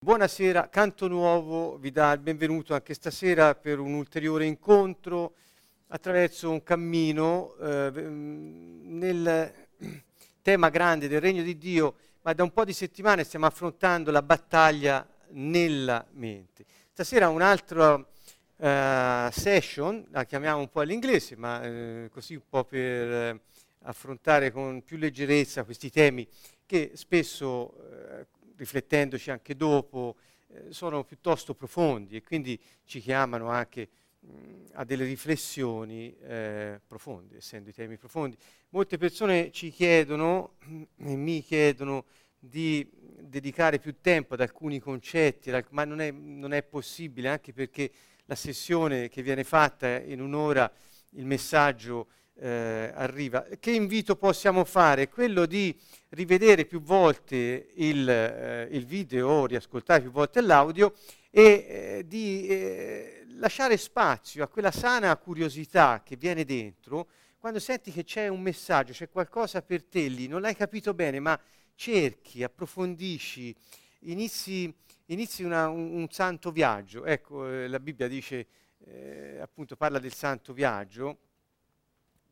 [0.00, 5.34] Buonasera, Canto Nuovo vi dà il benvenuto anche stasera per un ulteriore incontro
[5.88, 9.52] attraverso un cammino eh, nel
[10.40, 14.22] tema grande del Regno di Dio, ma da un po' di settimane stiamo affrontando la
[14.22, 16.64] battaglia nella mente.
[16.92, 23.10] Stasera un'altra uh, session, la chiamiamo un po' all'inglese, ma eh, così un po' per
[23.12, 23.40] eh,
[23.82, 26.24] affrontare con più leggerezza questi temi
[26.64, 28.26] che spesso eh,
[28.58, 30.16] riflettendoci anche dopo,
[30.48, 33.88] eh, sono piuttosto profondi e quindi ci chiamano anche
[34.20, 38.36] mh, a delle riflessioni eh, profonde, essendo i temi profondi.
[38.70, 40.56] Molte persone ci chiedono
[40.98, 42.04] e mi chiedono
[42.38, 42.88] di
[43.20, 47.90] dedicare più tempo ad alcuni concetti, ma non è, non è possibile anche perché
[48.26, 50.70] la sessione che viene fatta in un'ora,
[51.12, 52.08] il messaggio
[52.40, 53.46] eh, arriva.
[53.58, 55.08] Che invito possiamo fare?
[55.08, 55.76] Quello di
[56.10, 60.94] rivedere più volte il, eh, il video, riascoltare più volte l'audio
[61.30, 67.08] e eh, di eh, lasciare spazio a quella sana curiosità che viene dentro
[67.38, 71.20] quando senti che c'è un messaggio, c'è qualcosa per te lì, non l'hai capito bene,
[71.20, 71.40] ma
[71.76, 73.54] cerchi, approfondisci,
[74.00, 74.74] inizi,
[75.06, 77.04] inizi una, un, un, santo viaggio.
[77.04, 78.48] Ecco, eh, la Bibbia dice,
[78.84, 81.18] eh, appunto, parla del santo viaggio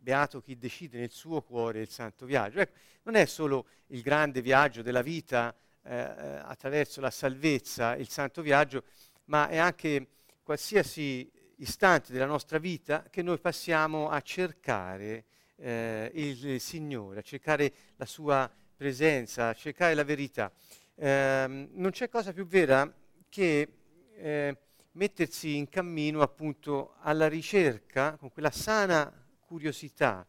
[0.06, 2.60] beato chi decide nel suo cuore il santo viaggio.
[2.60, 6.02] Ecco, non è solo il grande viaggio della vita eh, eh,
[6.44, 8.84] attraverso la salvezza, il santo viaggio,
[9.24, 10.06] ma è anche
[10.44, 15.24] qualsiasi istante della nostra vita che noi passiamo a cercare
[15.56, 20.52] eh, il Signore, a cercare la sua presenza, a cercare la verità.
[20.94, 22.88] Eh, non c'è cosa più vera
[23.28, 23.68] che
[24.14, 24.56] eh,
[24.92, 30.26] mettersi in cammino appunto alla ricerca con quella sana curiosità,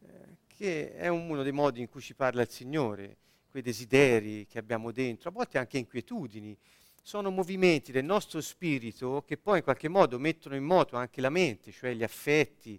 [0.00, 0.08] eh,
[0.46, 3.16] che è uno dei modi in cui ci parla il Signore,
[3.50, 6.56] quei desideri che abbiamo dentro, a volte anche inquietudini,
[7.02, 11.30] sono movimenti del nostro spirito che poi in qualche modo mettono in moto anche la
[11.30, 12.78] mente, cioè gli affetti,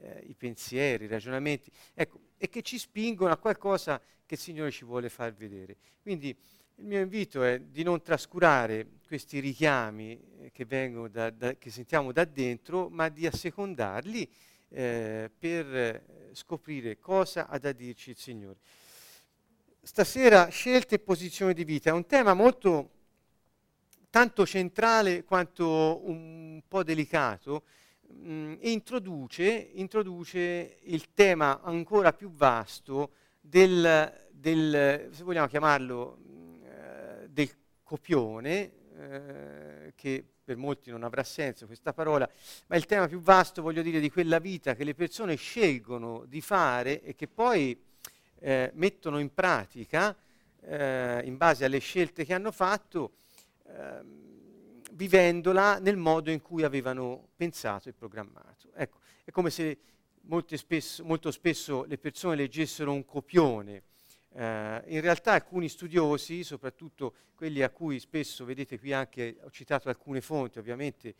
[0.00, 4.70] eh, i pensieri, i ragionamenti, ecco, e che ci spingono a qualcosa che il Signore
[4.70, 5.76] ci vuole far vedere.
[6.02, 6.36] Quindi
[6.76, 10.66] il mio invito è di non trascurare questi richiami eh, che,
[11.10, 14.28] da, da, che sentiamo da dentro, ma di assecondarli
[14.70, 18.58] eh, per eh, scoprire cosa ha da dirci il Signore.
[19.80, 22.90] Stasera scelte e posizioni di vita è un tema molto
[24.10, 27.64] tanto centrale quanto un po' delicato
[28.08, 36.16] mh, mm, e introduce, introduce, il tema ancora più vasto del, del se vogliamo chiamarlo,
[36.16, 37.50] mh, eh, del
[37.82, 42.28] copione, eh, che per molti non avrà senso questa parola,
[42.66, 46.40] ma il tema più vasto, voglio dire, di quella vita che le persone scelgono di
[46.40, 47.78] fare e che poi
[48.40, 50.16] eh, mettono in pratica
[50.62, 53.12] eh, in base alle scelte che hanno fatto,
[53.66, 54.00] eh,
[54.92, 58.70] vivendola nel modo in cui avevano pensato e programmato.
[58.74, 59.78] Ecco, è come se
[60.56, 63.82] spesso, molto spesso le persone leggessero un copione
[64.30, 69.88] Uh, in realtà alcuni studiosi, soprattutto quelli a cui spesso, vedete qui anche, ho citato
[69.88, 71.14] alcune fonti, ovviamente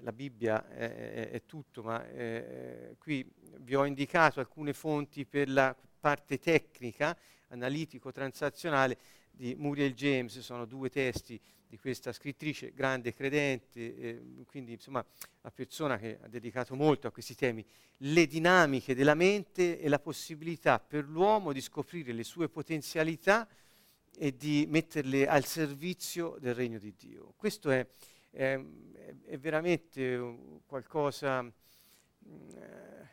[0.00, 3.28] la Bibbia è, è, è tutto, ma eh, qui
[3.58, 7.16] vi ho indicato alcune fonti per la parte tecnica,
[7.48, 8.98] analitico-transazionale
[9.30, 15.04] di Muriel James, sono due testi di questa scrittrice, grande credente, eh, quindi insomma
[15.42, 17.64] una persona che ha dedicato molto a questi temi,
[17.98, 23.48] le dinamiche della mente e la possibilità per l'uomo di scoprire le sue potenzialità
[24.18, 27.34] e di metterle al servizio del regno di Dio.
[27.36, 27.86] Questo è,
[28.30, 28.58] è,
[29.24, 31.48] è veramente qualcosa mm,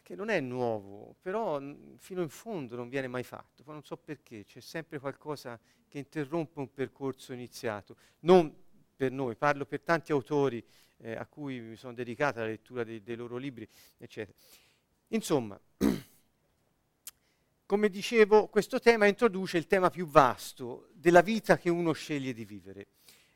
[0.04, 1.60] che non è nuovo, però
[1.98, 6.60] fino in fondo non viene mai fatto, non so perché, c'è sempre qualcosa che interrompe
[6.60, 8.54] un percorso iniziato, non
[8.96, 10.64] per noi, parlo per tanti autori
[10.98, 14.38] eh, a cui mi sono dedicata la lettura dei, dei loro libri, eccetera.
[15.08, 15.60] Insomma,
[17.66, 22.46] come dicevo, questo tema introduce il tema più vasto della vita che uno sceglie di
[22.46, 22.88] vivere.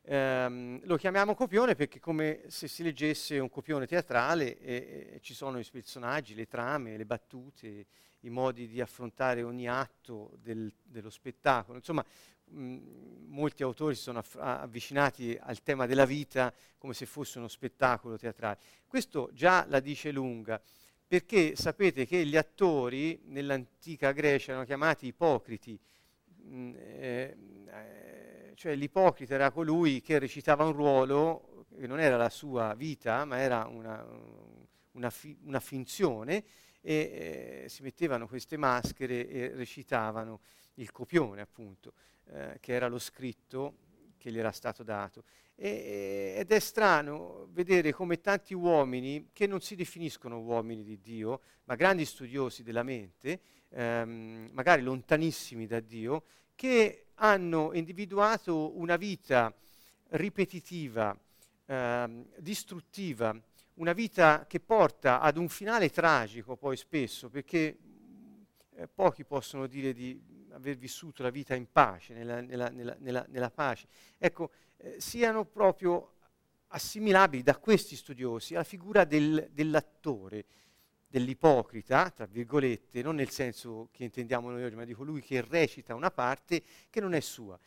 [0.10, 5.34] Um, lo chiamiamo copione perché come se si leggesse un copione teatrale e, e, ci
[5.34, 7.86] sono i personaggi, le trame, le battute,
[8.22, 11.78] i modi di affrontare ogni atto del, dello spettacolo.
[11.78, 12.06] Insomma,
[12.52, 18.18] molti autori si sono aff- avvicinati al tema della vita come se fosse uno spettacolo
[18.18, 18.60] teatrale.
[18.88, 20.62] Questo già la dice lunga,
[21.06, 25.78] perché sapete che gli attori nell'antica Grecia erano chiamati ipocriti,
[26.24, 27.38] mh, eh,
[28.58, 33.38] cioè l'ipocrita era colui che recitava un ruolo che non era la sua vita, ma
[33.38, 34.04] era una,
[34.94, 36.44] una, fi- una finzione,
[36.82, 40.40] e eh, si mettevano queste maschere e recitavano
[40.76, 41.94] il copione, appunto
[42.32, 43.76] eh, che era lo scritto
[44.18, 45.24] che gli era stato dato.
[45.54, 51.42] E, ed è strano vedere come tanti uomini, che non si definiscono uomini di Dio,
[51.66, 53.40] ma grandi studiosi della mente,
[53.70, 56.24] ehm, magari lontanissimi da Dio,
[56.56, 59.54] che hanno individuato una vita
[60.10, 61.18] ripetitiva,
[61.66, 63.40] ehm, distruttiva,
[63.76, 67.78] una vita che porta ad un finale tragico poi spesso, perché
[68.76, 70.20] eh, pochi possono dire di
[70.52, 73.88] aver vissuto la vita in pace, nella, nella, nella, nella pace.
[74.18, 76.14] Ecco, eh, siano proprio
[76.70, 80.46] assimilabili da questi studiosi alla figura del, dell'attore,
[81.08, 85.96] dell'ipocrita, tra virgolette, non nel senso che intendiamo noi oggi, ma di colui che recita
[85.96, 87.58] una parte che non è sua.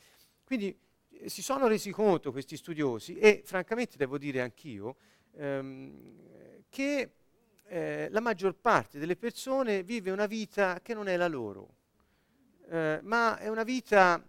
[0.44, 0.76] Quindi
[1.10, 4.96] eh, si sono resi conto questi studiosi e francamente devo dire anch'io
[5.36, 7.12] ehm, che
[7.66, 11.76] eh, la maggior parte delle persone vive una vita che non è la loro,
[12.68, 14.24] eh, ma è una vita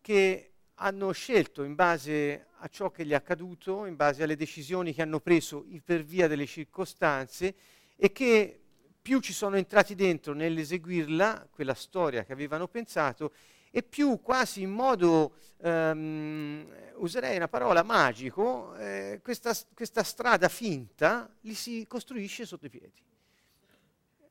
[0.00, 4.94] che hanno scelto in base a ciò che gli è accaduto, in base alle decisioni
[4.94, 7.54] che hanno preso per via delle circostanze
[7.96, 8.60] e che
[9.00, 13.32] più ci sono entrati dentro nell'eseguirla, quella storia che avevano pensato,
[13.70, 21.30] e più quasi in modo, um, userei una parola magico, eh, questa, questa, strada finta
[21.42, 23.02] li si costruisce sotto i piedi,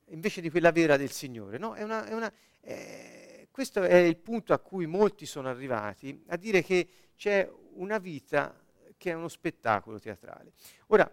[0.08, 1.58] invece di quella vera del Signore.
[1.58, 1.74] No?
[1.74, 6.38] È una, è una, eh, questo è il punto a cui molti sono arrivati, a
[6.38, 8.60] dire che c'è una vita
[8.98, 10.54] che è uno spettacolo teatrale.
[10.88, 11.10] Ora,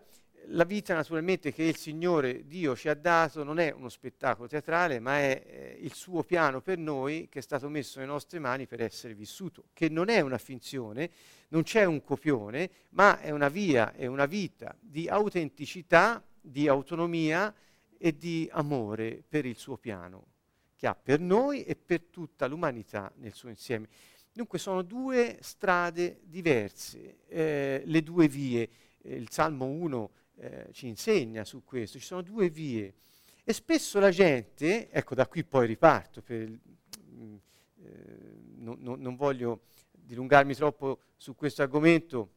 [0.46, 5.00] la vita naturalmente che il Signore Dio ci ha dato non è uno spettacolo teatrale,
[5.00, 8.66] ma è eh, il suo piano per noi che è stato messo nelle nostre mani
[8.66, 11.10] per essere vissuto, che non è una finzione,
[11.48, 17.54] non c'è un copione, ma è una via, è una vita di autenticità, di autonomia
[17.96, 20.26] e di amore per il suo piano
[20.82, 23.86] che ha per noi e per tutta l'umanità nel suo insieme.
[24.32, 28.68] Dunque sono due strade diverse, eh, le due vie.
[29.00, 32.94] Eh, il Salmo 1 eh, ci insegna su questo, ci sono due vie.
[33.44, 37.34] E spesso la gente, ecco da qui poi riparto, per, mm,
[37.82, 42.30] eh, no, no, non voglio dilungarmi troppo su questo argomento,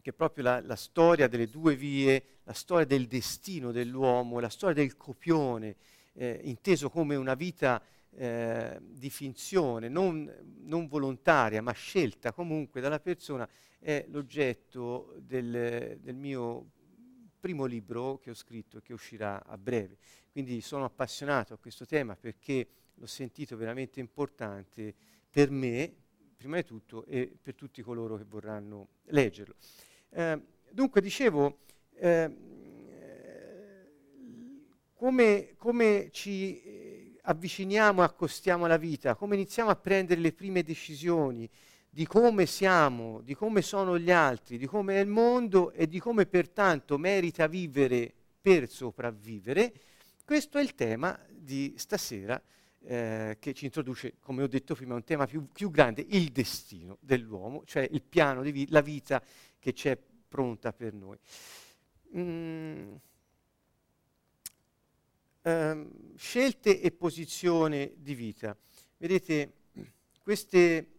[0.00, 4.48] che è proprio la, la, storia delle due vie, la storia del destino dell'uomo, la
[4.48, 5.76] storia del copione,
[6.14, 10.30] eh, inteso come una vita eh, di finzione, non,
[10.64, 13.48] non, volontaria, ma scelta comunque dalla persona,
[13.78, 16.70] è l'oggetto del, del mio
[17.42, 19.96] primo libro che ho scritto e che uscirà a breve.
[20.30, 24.94] Quindi sono appassionato a questo tema perché l'ho sentito veramente importante
[25.28, 25.92] per me,
[26.36, 29.56] prima di tutto, e per tutti coloro che vorranno leggerlo.
[30.10, 30.40] Eh,
[30.70, 31.58] dunque, dicevo,
[31.94, 32.36] eh,
[34.94, 41.50] come, come, ci eh, avviciniamo accostiamo alla vita, come iniziamo a prendere le prime decisioni,
[41.94, 45.98] di come siamo, di come sono gli altri, di come è il mondo e di
[45.98, 48.10] come pertanto merita vivere
[48.40, 49.74] per sopravvivere,
[50.24, 52.42] questo è il tema di stasera
[52.84, 56.96] eh, che ci introduce, come ho detto prima, un tema più, più grande, il destino
[56.98, 59.22] dell'uomo, cioè il piano di vita, la vita
[59.58, 61.18] che c'è pronta per noi.
[62.16, 62.94] Mm.
[65.42, 68.56] Um, scelte e posizione di vita.
[68.96, 69.52] Vedete,
[70.22, 70.91] queste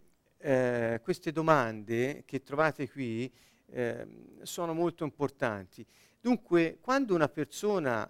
[0.43, 3.31] eh, queste domande che trovate qui
[3.67, 4.05] eh,
[4.41, 5.85] sono molto importanti.
[6.19, 8.09] Dunque, quando una persona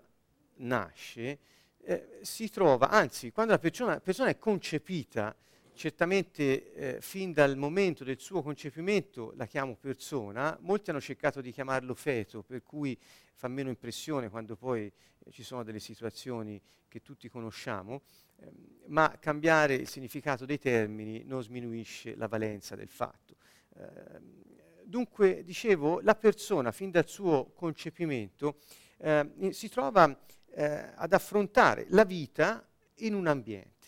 [0.55, 1.37] nasce,
[1.83, 5.35] eh, si trova, anzi, quando la persona, persona è concepita,
[5.73, 11.51] certamente eh, fin dal momento del suo concepimento la chiamo persona, molti hanno cercato di
[11.51, 12.97] chiamarlo feto, per cui
[13.33, 18.03] fa meno impressione quando poi eh, ci sono delle situazioni che tutti conosciamo,
[18.43, 23.37] Ehm, ma cambiare il significato dei termini non sminuisce la valenza del fatto.
[23.77, 24.43] Ehm,
[24.83, 28.59] dunque, dicevo, la persona fin dal suo concepimento
[28.97, 33.87] eh, si trova eh, ad affrontare la vita in un ambiente,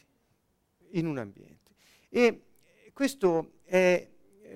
[0.91, 1.64] in un ambiente.
[2.17, 2.43] E
[2.93, 4.09] questo è,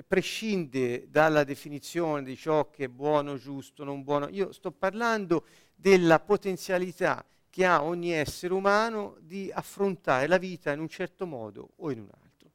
[0.07, 4.29] prescinde dalla definizione di ciò che è buono, giusto, non buono.
[4.29, 5.43] Io sto parlando
[5.75, 11.71] della potenzialità che ha ogni essere umano di affrontare la vita in un certo modo
[11.75, 12.51] o in un altro.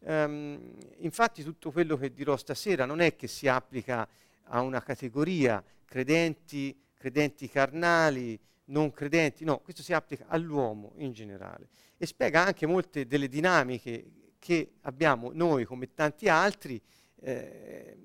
[0.00, 4.06] Um, infatti tutto quello che dirò stasera non è che si applica
[4.48, 11.68] a una categoria credenti, credenti carnali, non credenti, no, questo si applica all'uomo in generale
[11.96, 14.04] e spiega anche molte delle dinamiche
[14.44, 16.78] che abbiamo noi come tanti altri
[17.20, 17.96] eh,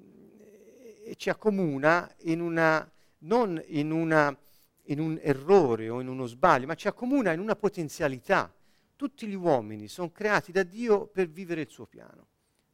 [1.04, 4.34] e ci accomuna in una, non in una
[4.84, 8.52] in un errore o in uno sbaglio, ma ci accomuna in una potenzialità.
[8.96, 12.28] Tutti gli uomini sono creati da Dio per vivere il suo piano,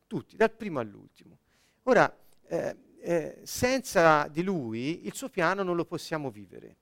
[0.06, 1.40] tutti, dal primo all'ultimo.
[1.84, 2.16] Ora,
[2.48, 6.76] eh, eh, senza di lui il suo piano non lo possiamo vivere.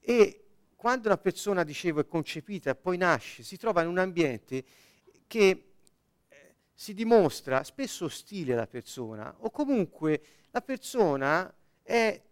[0.00, 0.44] E
[0.76, 4.64] quando una persona, dicevo, è concepita e poi nasce, si trova in un ambiente
[5.26, 5.67] che
[6.80, 12.22] si dimostra spesso ostile alla persona o comunque la persona è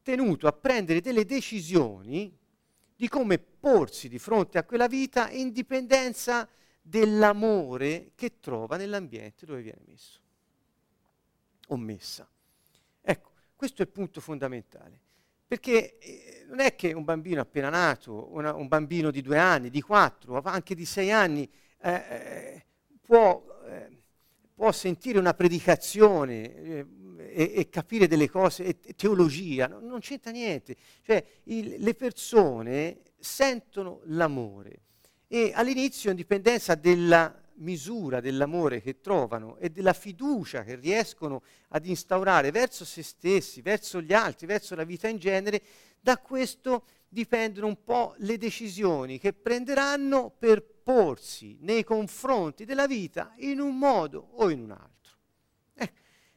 [0.00, 2.34] tenuto a prendere delle decisioni
[2.96, 6.48] di come porsi di fronte a quella vita in dipendenza
[6.80, 10.20] dell'amore che trova nell'ambiente dove viene messo
[11.68, 12.26] o messa.
[13.02, 14.98] Ecco, questo è il punto fondamentale.
[15.46, 19.68] Perché eh, non è che un bambino appena nato, una, un bambino di due anni,
[19.68, 21.46] di quattro, anche di sei anni,
[21.80, 22.64] eh, eh
[23.04, 23.88] può, eh,
[24.54, 26.86] può, sentire una predicazione eh,
[27.18, 30.76] e, e, capire delle cose, e, teologia, no, non c'entra niente.
[31.02, 34.80] Cioè, il, le persone sentono l'amore
[35.28, 41.86] e all'inizio, in dipendenza della misura dell'amore che trovano e della fiducia che riescono ad
[41.86, 45.62] instaurare verso se stessi, verso gli altri, verso la vita in genere,
[46.00, 46.84] da questo
[47.14, 53.78] dipendono un po' le decisioni che prenderanno per porsi nei confronti della vita in un
[53.78, 55.16] modo o in un altro.
[55.74, 55.92] Eh,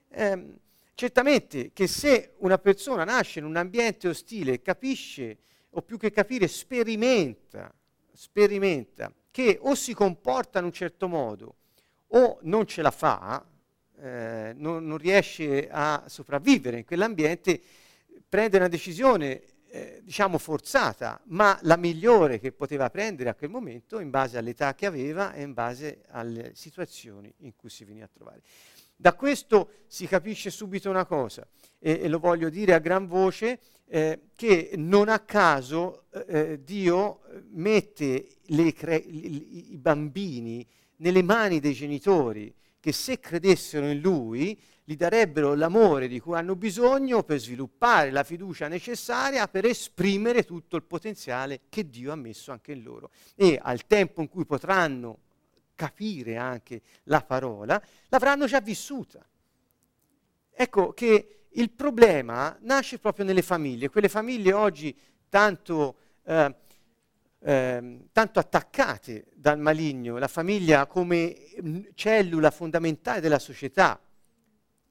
[0.10, 0.58] ehm,
[0.94, 5.40] certamente che se una persona nasce in un ambiente ostile, capisce,
[5.72, 7.74] o più che capire, sperimenta,
[8.14, 11.56] sperimenta che o si comporta in un certo modo
[12.10, 13.44] o non ce la fa,
[14.00, 17.60] eh, non, non, riesce a sopravvivere in quell'ambiente,
[18.30, 24.00] prende una decisione, eh, diciamo, forzata, ma la migliore che poteva prendere a quel momento
[24.00, 28.10] in base all'età che aveva e in base alle situazioni in cui si veniva a
[28.12, 28.42] trovare.
[28.96, 31.48] Da questo si capisce subito una cosa,
[31.80, 36.64] e, e lo voglio dire a gran voce, eh, che non a caso eh, eh
[36.64, 37.22] Dio
[37.52, 38.28] mette
[38.74, 44.60] cre- i bambini nelle mani dei genitori che se credessero in Lui
[44.90, 50.78] gli darebbero l'amore di cui hanno bisogno per sviluppare la fiducia necessaria per esprimere tutto
[50.78, 53.10] il potenziale che Dio ha messo anche in loro.
[53.36, 55.20] E al tempo in cui potranno
[55.76, 59.28] capire anche la parola, l'avranno già vissuta.
[60.54, 66.56] Ecco che il problema nasce proprio nelle famiglie, quelle famiglie oggi tanto, eh,
[67.40, 71.36] eh, tanto attaccate dal maligno, la famiglia come
[71.94, 74.00] cellula fondamentale della società.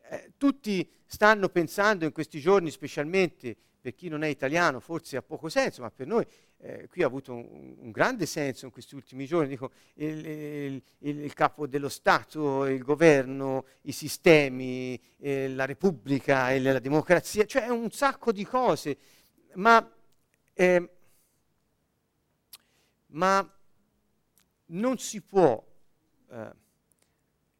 [0.08, 5.22] Eh, tutti stanno pensando in questi giorni, specialmente per chi non è italiano, forse ha
[5.22, 6.26] poco senso, ma per noi
[6.58, 10.82] eh, qui ha avuto un, un, grande senso in questi ultimi giorni, dico, il, il,
[10.98, 17.44] il, il capo dello Stato, il governo, i sistemi, eh, la Repubblica e la democrazia,
[17.46, 18.96] cioè un sacco di cose,
[19.54, 19.88] ma,
[20.52, 20.90] eh,
[23.08, 23.58] ma
[24.66, 25.64] non si può
[26.30, 26.50] eh,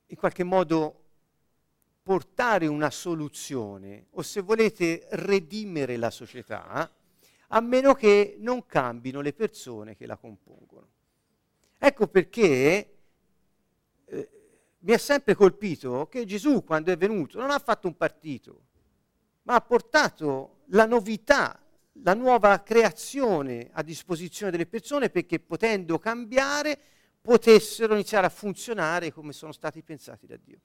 [0.07, 1.06] in qualche modo
[2.07, 6.89] portare una soluzione o se volete redimere la società
[7.49, 10.87] a meno che non cambino le persone che la compongono.
[11.77, 12.97] Ecco perché
[14.05, 14.29] eh,
[14.79, 18.67] mi ha sempre colpito che Gesù, quando è venuto, non ha fatto un partito,
[19.43, 21.61] ma ha portato la novità,
[22.05, 26.79] la nuova creazione a disposizione delle persone perché potendo cambiare
[27.21, 30.61] potessero iniziare a funzionare come sono stati pensati da Dio.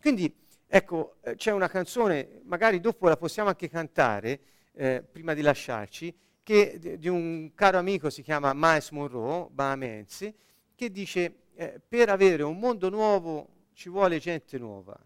[0.00, 0.43] Quindi,
[0.76, 4.40] ecco, eh, c'è una canzone, magari dopo la possiamo anche cantare,
[4.72, 6.12] eh, prima di lasciarci,
[6.42, 10.34] che di, un caro amico si chiama Miles Monroe, bahamense,
[10.74, 14.98] che dice eh, per avere un mondo nuovo ci vuole gente nuova.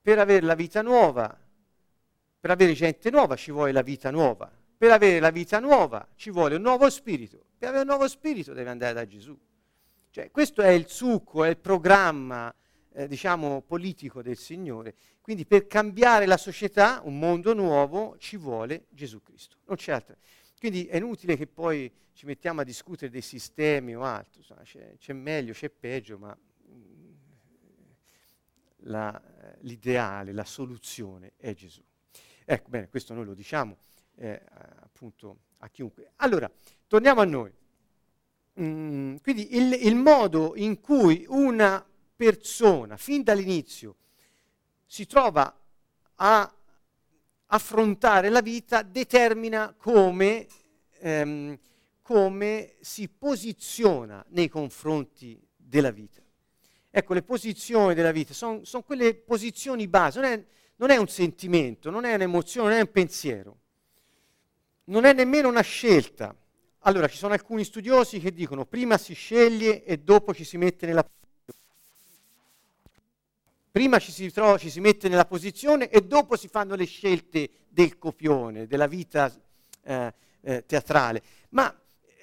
[0.00, 1.38] Per avere la vita nuova,
[2.40, 4.50] per avere gente nuova ci vuole la vita nuova.
[4.78, 7.44] Per avere la vita nuova ci vuole un nuovo spirito.
[7.58, 9.38] Per avere un nuovo spirito deve andare da Gesù.
[10.08, 12.52] Cioè, questo è il succo, è il programma
[12.92, 14.94] eh, diciamo, politico del Signore.
[15.20, 20.16] Quindi per cambiare la società, un mondo nuovo, ci vuole Gesù Cristo, non c'è altra.
[20.58, 24.96] Quindi è inutile che poi ci mettiamo a discutere dei sistemi o altro, insomma, c'è,
[24.98, 27.12] c'è, meglio, c'è peggio, ma mm,
[28.78, 29.22] la,
[29.60, 31.82] l'ideale, la soluzione è Gesù.
[32.44, 33.78] Ecco, bene, questo noi lo diciamo
[34.16, 34.42] eh,
[34.80, 36.12] appunto a chiunque.
[36.16, 36.50] Allora,
[36.86, 37.52] torniamo a noi.
[38.60, 41.84] Mm, quindi il, il modo in cui una
[42.20, 43.96] persona fin dall'inizio
[44.84, 45.58] si trova
[46.16, 46.54] a
[47.46, 50.46] affrontare la vita determina come,
[50.98, 51.58] ehm,
[52.02, 56.20] come si posiziona nei confronti della vita.
[56.90, 60.44] Ecco, le posizioni della vita sono son quelle posizioni base, non è,
[60.76, 63.58] non è un sentimento, non è un'emozione, non è un pensiero,
[64.84, 66.36] non è nemmeno una scelta.
[66.80, 70.84] Allora, ci sono alcuni studiosi che dicono prima si sceglie e dopo ci si mette
[70.84, 71.02] nella
[73.72, 77.48] Prima ci si, trova, ci si mette nella posizione e dopo si fanno le scelte
[77.68, 79.32] del copione, della vita
[79.84, 81.22] eh, eh, teatrale.
[81.50, 81.72] Ma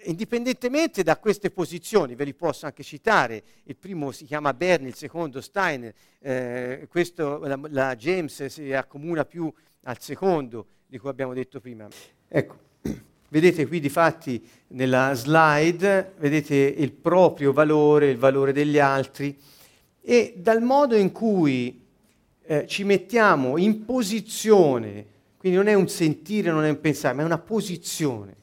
[0.03, 4.95] indipendentemente da queste posizioni, ve li posso anche citare, il primo si chiama Berni, il
[4.95, 9.49] secondo Steiner, eh, questo, la, la, James si accomuna più
[9.83, 11.87] al secondo di cui abbiamo detto prima.
[12.27, 12.57] Ecco,
[13.29, 19.55] vedete qui di fatti nella slide, vedete il proprio valore, il valore degli altri
[20.07, 21.85] e dal modo in cui
[22.43, 25.05] eh, ci mettiamo in posizione,
[25.37, 28.37] quindi non è un sentire, non è un pensare, ma è una posizione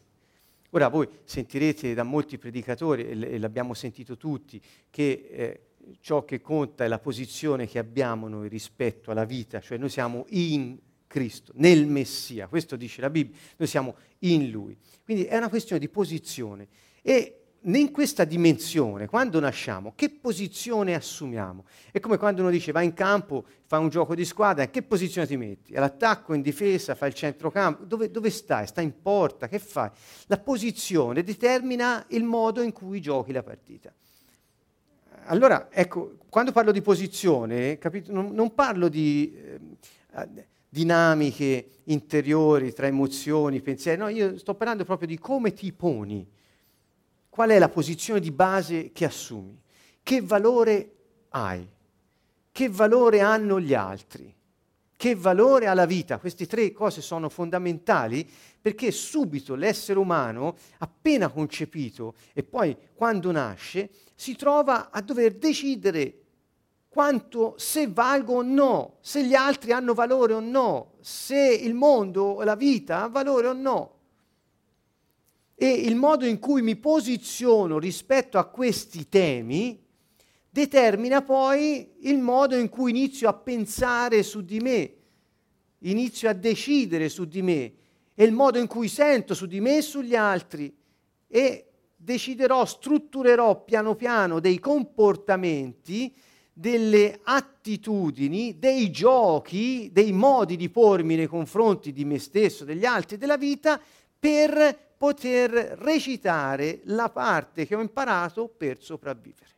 [0.74, 5.60] Ora voi sentirete da molti predicatori, e l'abbiamo sentito tutti, che eh,
[6.00, 10.24] ciò che conta è la posizione che abbiamo noi rispetto alla vita, cioè noi siamo
[10.30, 14.76] in Cristo, nel Messia, questo dice la Bibbia, noi siamo in Lui.
[15.04, 16.66] Quindi è una questione di posizione.
[17.02, 21.64] E in questa dimensione, quando nasciamo, che posizione assumiamo?
[21.90, 24.82] È come quando uno dice va in campo, fa un gioco di squadra, in che
[24.82, 25.74] posizione ti metti?
[25.74, 27.84] All'attacco, in difesa, fa il centrocampo?
[27.84, 28.66] Dove, dove stai?
[28.66, 29.48] Stai in porta?
[29.48, 29.90] Che fai?
[30.26, 33.92] La posizione determina il modo in cui giochi la partita.
[35.26, 42.86] Allora, ecco, quando parlo di posizione, capito, non, non, parlo di eh, dinamiche interiori tra
[42.86, 46.28] emozioni, pensieri, no, io sto parlando proprio di come ti poni
[47.34, 49.60] Qual è la posizione di base che assumi?
[50.04, 50.92] Che valore
[51.30, 51.68] hai?
[52.52, 54.32] Che valore hanno gli altri?
[54.96, 56.18] Che valore ha la vita?
[56.18, 58.24] Queste tre cose sono fondamentali
[58.60, 66.20] perché subito l'essere umano, appena concepito e poi quando nasce, si trova a dover decidere
[66.88, 72.42] quanto se valgo o no, se gli altri hanno valore o no, se il mondo,
[72.42, 73.93] la vita ha valore o no
[75.54, 79.80] e il modo in cui mi posiziono rispetto a questi temi
[80.50, 84.94] determina poi il modo in cui inizio a pensare su di me,
[85.80, 87.72] inizio a decidere su di me
[88.14, 90.72] e il modo in cui sento su di me e sugli altri.
[91.26, 96.14] E deciderò, strutturerò piano piano dei comportamenti,
[96.52, 103.16] delle attitudini, dei giochi, dei modi di pormi nei confronti di me stesso, degli altri,
[103.16, 103.80] della vita
[104.16, 109.50] per poter recitare la parte che ho imparato per sopravvivere.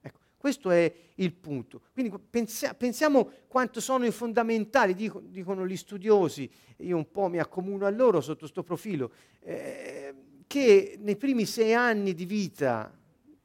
[0.00, 1.82] Ecco, questo è il punto.
[1.92, 7.86] Quindi pensia, pensiamo quanto sono fondamentali, dico, dicono gli studiosi, io un po' mi accomuno
[7.86, 10.14] a loro sotto questo profilo, eh,
[10.46, 12.92] che nei primi sei anni di vita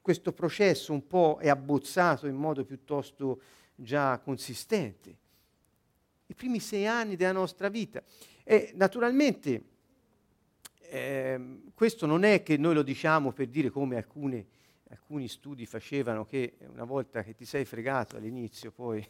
[0.02, 3.42] questo processo un po' è abbozzato in modo piuttosto
[3.76, 5.18] già consistente.
[6.28, 8.02] I primi sei anni della nostra vita.
[8.44, 9.62] E naturalmente
[10.90, 14.46] eh, questo non è che noi lo diciamo per dire come alcune,
[14.90, 19.06] alcuni studi facevano che una volta che ti sei fregato all'inizio, poi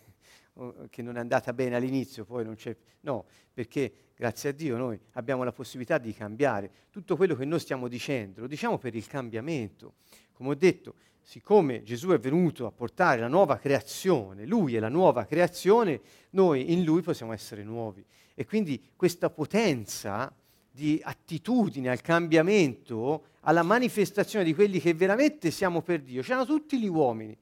[0.90, 2.76] che non è andata bene all'inizio, poi non c'è...
[3.02, 6.70] No, perché grazie a Dio noi abbiamo la possibilità di cambiare.
[6.90, 9.94] Tutto quello che noi stiamo dicendo lo diciamo per il cambiamento.
[10.34, 14.90] Come ho detto, siccome Gesù è venuto a portare la nuova creazione, Lui è la
[14.90, 18.04] nuova creazione, noi in Lui possiamo essere nuovi.
[18.34, 20.34] E quindi questa potenza
[20.78, 26.22] di attitudine al cambiamento, alla manifestazione di quelli che veramente siamo per Dio.
[26.22, 27.36] C'erano tutti gli uomini.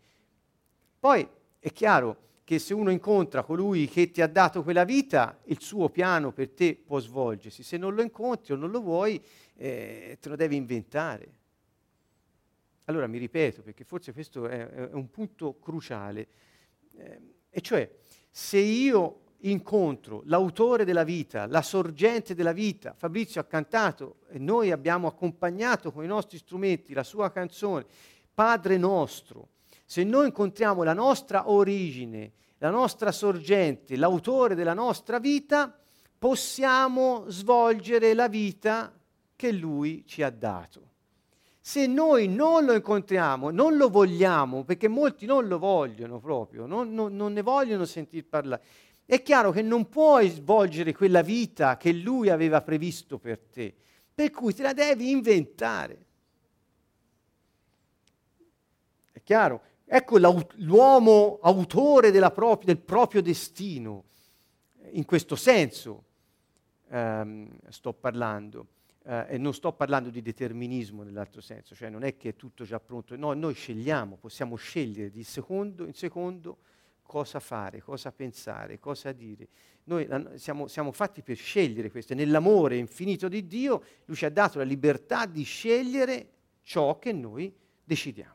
[0.98, 1.28] Poi
[1.60, 5.90] è chiaro che se uno incontra colui che ti ha dato quella vita, il suo
[5.90, 7.62] piano per te può svolgersi.
[7.62, 9.22] Se non lo incontri o non lo vuoi,
[9.58, 11.28] eh, te lo devi inventare.
[12.86, 16.28] Allora mi ripeto, perché forse questo è, è un punto cruciale,
[16.96, 17.20] eh,
[17.50, 17.90] e cioè
[18.32, 22.94] se io incontro l'autore della vita, la sorgente della vita.
[22.98, 27.86] Fabrizio ha cantato e noi abbiamo accompagnato con i nostri strumenti la sua canzone,
[28.34, 29.50] Padre nostro.
[29.86, 35.78] Se noi incontriamo la nostra origine, la nostra sorgente, l'autore della nostra vita,
[36.18, 38.92] possiamo svolgere la vita
[39.36, 40.94] che lui ci ha dato.
[41.60, 46.94] Se noi non lo incontriamo, non lo vogliamo, perché molti non lo vogliono proprio, non,
[46.94, 48.62] non, non ne vogliono sentir parlare,
[49.06, 53.74] è chiaro che non puoi svolgere quella vita che lui aveva previsto per te,
[54.14, 56.06] per cui te la devi inventare.
[59.12, 59.62] È chiaro?
[59.86, 64.06] Ecco l'uomo autore propria, del proprio destino,
[64.92, 66.04] in questo senso
[66.90, 68.68] ehm, sto parlando.
[69.08, 72.64] Eh, e non sto parlando di determinismo nell'altro senso, cioè non è che è tutto
[72.64, 76.58] già pronto, no, noi scegliamo, possiamo scegliere di secondo in secondo
[77.06, 79.48] cosa fare, cosa pensare, cosa dire.
[79.84, 82.16] Noi siamo, siamo, fatti per scegliere questo.
[82.16, 86.30] Nell'amore infinito di Dio, Lui ci ha dato la libertà di scegliere
[86.64, 88.34] ciò che noi decidiamo.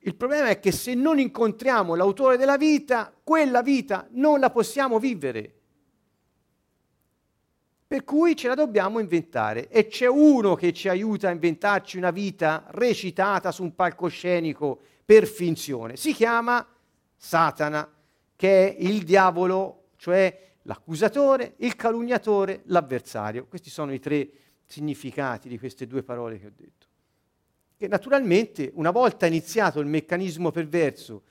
[0.00, 4.98] Il problema è che se non incontriamo l'autore della vita, quella vita non la possiamo
[4.98, 5.52] vivere.
[7.88, 12.10] Per cui ce la dobbiamo inventare e c'è uno che ci aiuta a inventarci una
[12.10, 15.96] vita recitata su un palcoscenico per finzione.
[15.96, 16.66] Si chiama
[17.16, 17.88] Satana,
[18.34, 23.46] che è il diavolo, cioè l'accusatore, il calunniatore, l'avversario.
[23.46, 24.28] Questi sono i tre
[24.66, 26.86] significati di queste due parole che ho detto.
[27.78, 31.22] E naturalmente, una volta iniziato il meccanismo perverso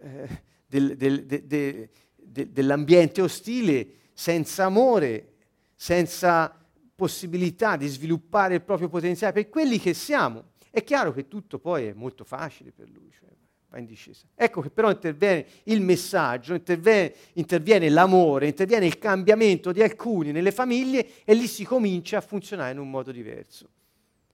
[0.00, 5.34] eh, del, del, de, de, de, dell'ambiente ostile, senza amore,
[5.74, 11.58] senza possibilità di sviluppare il proprio potenziale per quelli che siamo, è chiaro che tutto
[11.58, 13.10] poi è molto facile per lui.
[13.10, 13.30] Cioè
[13.70, 14.26] va in discesa.
[14.34, 20.52] Ecco che però interviene il messaggio, interviene, interviene, l'amore, interviene il cambiamento di alcuni nelle
[20.52, 23.70] famiglie e lì si comincia a funzionare in un modo diverso.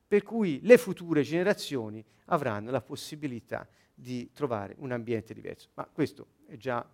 [0.08, 5.68] Per cui le future generazioni avranno la possibilità di trovare un ambiente diverso.
[5.74, 6.84] Ma questo è già,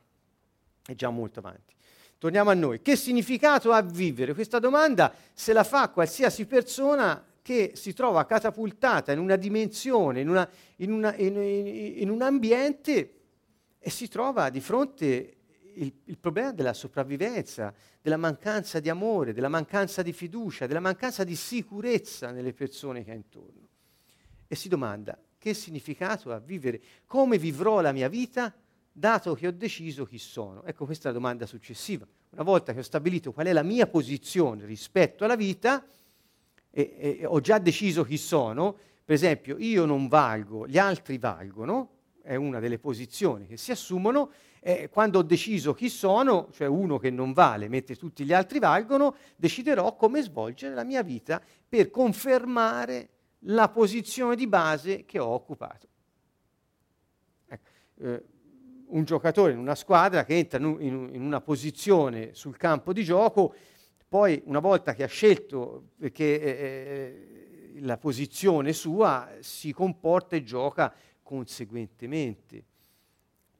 [0.85, 1.75] è già molto avanti.
[2.19, 2.83] Torniamo a noi.
[2.83, 4.35] Che significato ha vivere?
[4.35, 10.29] Questa domanda se la fa qualsiasi persona che si trova catapultata in una dimensione, in,
[10.29, 13.15] una, in, una, in, in un ambiente
[13.79, 15.37] e si trova di fronte
[15.77, 21.25] il, il, problema della sopravvivenza, della mancanza di amore, della mancanza di fiducia, della mancanza
[21.25, 23.67] di sicurezza nelle persone che ha intorno.
[24.47, 28.55] E si domanda che significato ha vivere, come vivrò la mia vita
[28.93, 30.65] dato che ho deciso chi sono.
[30.65, 32.07] Ecco questa è la domanda successiva.
[32.29, 35.83] Una volta che ho stabilito qual è la mia posizione rispetto alla vita,
[36.71, 41.91] e, e, ho già deciso chi sono, per esempio io non valgo, gli altri valgono,
[42.23, 46.99] è una delle posizioni che si assumono, e quando ho deciso chi sono, cioè uno
[46.99, 51.91] che non vale mentre tutti gli altri valgono, deciderò come svolgere la mia vita per
[51.91, 53.09] confermare
[53.43, 55.87] la posizione di base che ho occupato.
[57.47, 57.69] Ecco,
[58.01, 58.25] eh,
[58.89, 63.05] un giocatore in una squadra che entra in, in, in una posizione sul campo di
[63.05, 63.55] gioco
[64.09, 66.51] poi una volta che ha scelto che, eh,
[67.77, 70.93] eh, la posizione sua, si comporta e gioca
[71.23, 72.65] conseguentemente.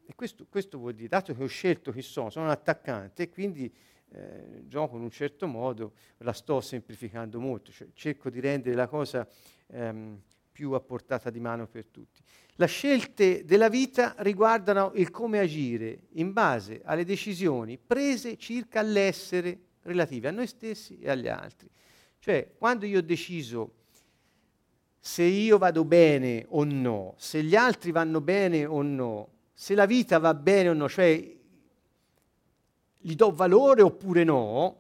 [0.07, 3.29] E questo, questo, vuol dire, dato che ho scelto chi sono, sono un attaccante e
[3.29, 3.71] quindi
[4.11, 8.89] eh, gioco in un certo modo, la sto semplificando molto, cioè cerco di rendere la
[8.89, 9.29] cosa
[9.67, 10.19] ehm,
[10.51, 12.23] più a portata di mano per tutti.
[12.55, 19.68] Le scelte della vita riguardano il come agire in base alle decisioni prese circa l'essere
[19.83, 21.69] relative a noi stessi e agli altri.
[22.19, 23.73] Cioè, quando io ho deciso
[25.01, 29.87] se io vado bene o no, se gli altri vanno bene o no, se la
[29.87, 31.37] vita va bene o no, cioè
[33.01, 34.77] gli do valore oppure no,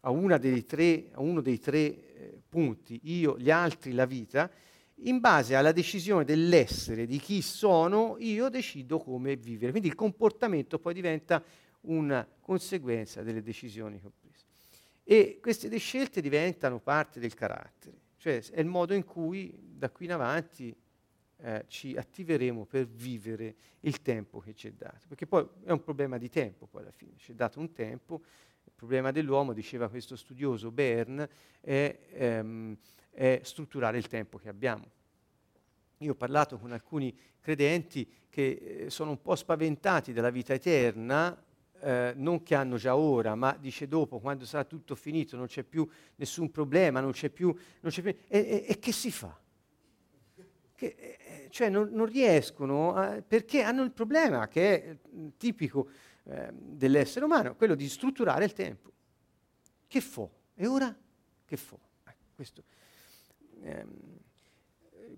[0.00, 4.50] a, tre, a uno dei tre eh, punti, io, gli altri, la vita,
[5.04, 9.70] in base alla decisione dell'essere, di chi sono, io decido come vivere.
[9.70, 11.42] Quindi il comportamento poi diventa
[11.82, 14.44] una conseguenza delle decisioni che ho preso.
[15.04, 20.04] E queste scelte diventano parte del carattere, cioè è il modo in cui da qui
[20.04, 20.74] in avanti
[21.38, 25.82] eh, ci attiveremo per vivere il tempo che ci è dato, perché poi è un
[25.82, 28.22] problema di tempo poi alla fine, ci è dato un tempo,
[28.64, 31.28] il problema dell'uomo, diceva questo studioso Bern,
[31.60, 32.76] è, ehm,
[33.10, 34.88] è strutturare il tempo che abbiamo.
[35.98, 41.36] Io ho parlato con alcuni credenti che eh, sono un po' spaventati dalla vita eterna
[41.82, 45.64] eh, non che hanno già ora, ma dice dopo, quando sarà tutto finito, non c'è
[45.64, 47.54] più nessun problema, non c'è più...
[47.80, 49.36] Non c'è più e, e, e, che si fa?
[50.74, 55.88] Che, eh, cioè non, non riescono, a, perché hanno il problema che è mm, tipico
[56.24, 58.92] eh, dell'essere umano, quello di strutturare il tempo.
[59.88, 60.30] Che fo?
[60.54, 60.96] E ora?
[61.44, 61.78] Che fo?
[62.04, 62.62] Ecco, questo.
[63.62, 64.20] Ehm,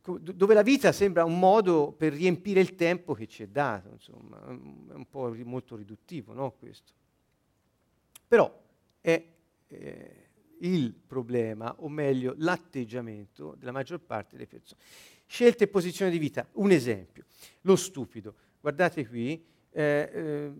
[0.05, 4.39] dove la vita sembra un modo per riempire il tempo che ci è dato, insomma,
[4.45, 6.93] è un po' molto riduttivo, no, questo.
[8.29, 8.63] Però
[9.01, 9.27] è
[9.69, 14.81] eh, il problema, o meglio l'atteggiamento della maggior parte delle persone.
[15.27, 17.25] Scelte e posizioni di vita, un esempio,
[17.63, 18.35] lo stupido.
[18.61, 20.53] Guardate qui, eh, eh,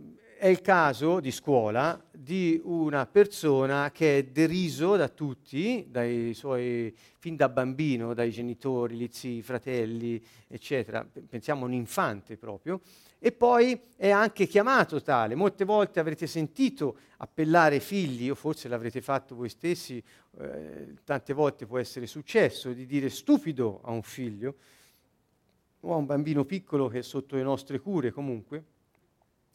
[0.45, 6.95] è il caso di scuola di una persona che è deriso da tutti, dai suoi,
[7.19, 12.83] fin da bambino, dai genitori, gli zii, i fratelli, eccetera, pensiamo a un infante proprio,
[13.19, 15.35] e poi è anche chiamato tale.
[15.35, 20.05] Molte volte avrete sentito appellare figli, o forse l'avrete fatto voi stessi,
[20.41, 24.57] eh, tante volte può essere successo, di dire stupido a un figlio,
[25.81, 28.74] o a un bambino piccolo che è sotto le nostre cure comunque.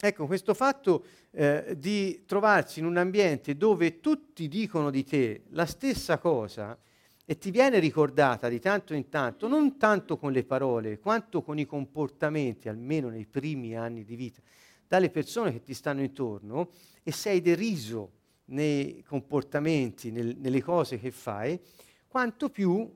[0.02, 5.66] Ecco, questo fatto eh, di trovarsi in un ambiente dove tutti dicono di te la
[5.66, 6.78] stessa cosa
[7.26, 11.58] e ti viene ricordata di tanto in tanto, non tanto con le parole, quanto con
[11.58, 14.40] i comportamenti, almeno nei primi anni di vita,
[14.88, 16.70] dalle persone che ti stanno intorno
[17.02, 18.12] e sei deriso
[18.46, 21.60] nei comportamenti, nel, nelle cose che fai,
[22.08, 22.90] quanto più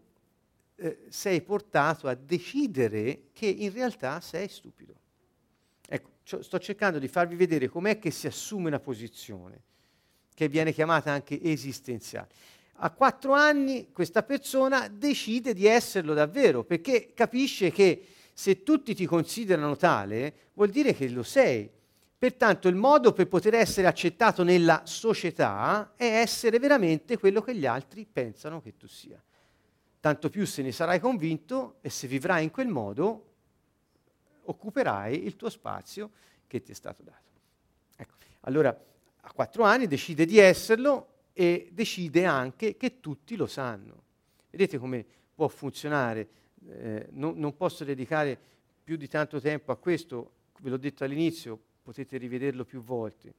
[0.77, 5.03] eh, sei portato a decidere che in realtà sei stupido.
[5.87, 6.11] Ecco,
[6.43, 9.63] sto cercando di farvi vedere com'è che si assume una posizione,
[10.35, 12.29] che viene chiamata anche esistenziale.
[12.79, 19.07] A quattro anni questa persona decide di esserlo davvero, perché capisce che se tutti ti
[19.07, 21.71] considerano tale, vuol dire che lo sei.
[22.19, 27.67] Pertanto il modo per poter essere accettato nella società è essere veramente quello che gli
[27.67, 29.23] altri pensano che tu sia.
[30.01, 33.34] Tanto più se ne sarai convinto e se vivrai in quel modo,
[34.47, 36.11] occuperai il tuo spazio
[36.47, 37.31] che ti è stato dato.
[37.97, 38.15] Ecco.
[38.41, 38.69] Allora,
[39.21, 44.03] a quattro anni decide di esserlo e decide anche che tutti lo sanno.
[44.51, 45.05] Vedete come
[45.35, 46.29] può funzionare?
[46.69, 48.39] Eh, non, non posso dedicare
[48.85, 53.35] più di tanto tempo a questo, ve l'ho detto all'inizio, potete rivederlo più volte.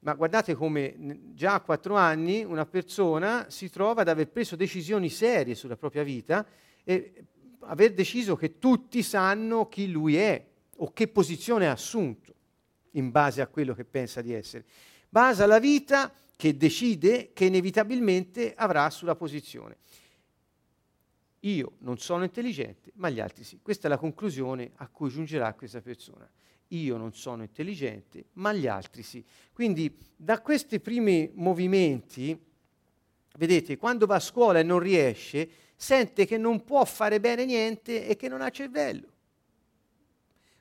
[0.00, 0.94] Ma guardate come
[1.34, 6.04] già a quattro anni una persona si trova ad aver preso decisioni serie sulla propria
[6.04, 6.46] vita
[6.84, 7.24] e
[7.70, 10.44] aver deciso che tutti sanno chi lui è
[10.76, 12.34] o che posizione ha assunto
[12.92, 14.64] in base a quello che pensa di essere.
[15.08, 19.76] Basa la vita che decide che inevitabilmente avrà sulla posizione.
[21.40, 23.58] Io non sono intelligente, ma gli altri sì.
[23.62, 26.28] Questa è la conclusione a cui giungerà questa persona.
[26.68, 29.24] Io non sono intelligente, ma gli altri sì.
[29.52, 32.38] Quindi da questi primi movimenti,
[33.36, 35.48] vedete, quando va a scuola e non riesce,
[35.80, 39.06] sente che non può fare bene niente e che non ha cervello.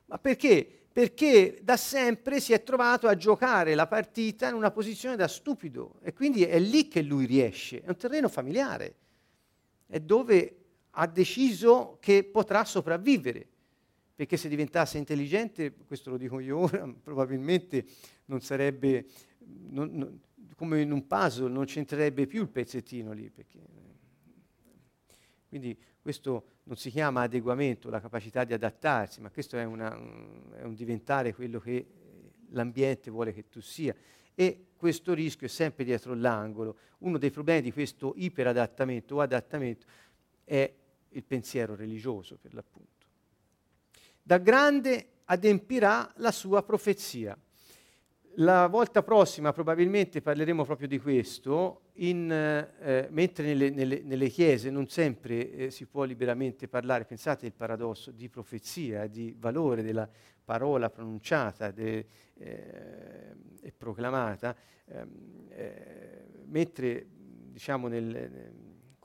[0.05, 0.77] Ma perché?
[0.97, 5.99] perché da sempre si è trovato a giocare la partita in una posizione da stupido
[6.01, 8.95] e quindi è lì che lui riesce, è un terreno familiare,
[9.85, 10.55] è dove
[10.89, 13.47] ha deciso che potrà sopravvivere,
[14.15, 17.85] perché se diventasse intelligente, questo lo dico io ora, probabilmente
[18.25, 19.05] non sarebbe
[19.69, 20.19] non, non,
[20.55, 23.59] come in un puzzle, non c'entrerebbe più il pezzettino lì, perché,
[25.47, 29.93] quindi questo non si chiama adeguamento, la capacità di adattarsi, ma questo è, una,
[30.55, 31.85] è un diventare quello che
[32.49, 33.95] l'ambiente vuole che tu sia.
[34.35, 36.77] E questo rischio è sempre dietro l'angolo.
[36.99, 39.85] Uno dei problemi di questo iperadattamento o adattamento
[40.43, 40.71] è
[41.09, 43.05] il pensiero religioso, per l'appunto.
[44.21, 47.37] Da grande adempirà la sua profezia.
[48.39, 54.69] La volta prossima probabilmente parleremo proprio di questo, in, eh, mentre nelle, nelle, nelle, chiese
[54.69, 60.07] non sempre eh, si può liberamente parlare, pensate al paradosso di profezia, di valore della
[60.45, 67.07] parola pronunciata de, eh, e proclamata, ehm, eh, mentre
[67.49, 68.53] diciamo nel,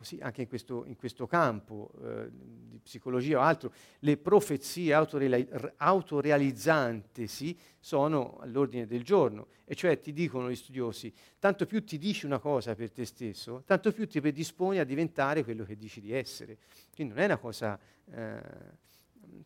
[0.02, 5.48] così anche in questo, in questo campo eh, di psicologia o altro, le profezie autoreali-
[5.76, 12.26] autorealizzantesi sono all'ordine del giorno, e cioè ti dicono gli studiosi, tanto più ti dici
[12.26, 16.12] una cosa per te stesso, tanto più ti predisponi a diventare quello che dici di
[16.12, 16.58] essere.
[16.92, 17.78] Quindi non è una cosa...
[18.12, 18.90] Eh,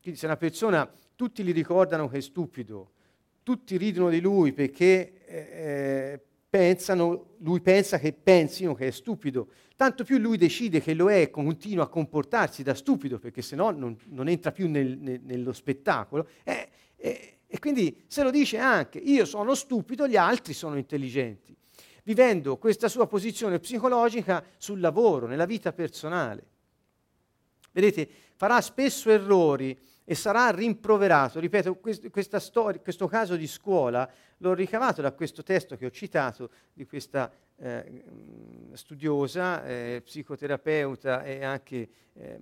[0.01, 2.93] quindi se una persona, tutti gli ricordano che è stupido,
[3.43, 6.21] tutti ridono di lui perché eh,
[6.57, 11.21] pensano, lui pensa che pensino che è stupido, tanto più lui decide che lo è
[11.21, 15.21] e continua a comportarsi da stupido perché se no non, non entra più nel, nel,
[15.23, 16.27] nello spettacolo.
[16.45, 21.55] E, e, e quindi se lo dice anche, io sono stupido, gli altri sono intelligenti,
[22.05, 26.43] vivendo questa sua posizione psicologica sul lavoro, nella vita personale.
[27.71, 31.41] Vedete, farà spesso errori e sarà rimproverato.
[31.41, 36.51] Ripeto, quest, storia, questo caso di scuola l'ho ricavato da questo testo che ho citato
[36.73, 38.05] di questa eh,
[38.75, 42.39] studiosa, eh, psicoterapeuta e anche eh,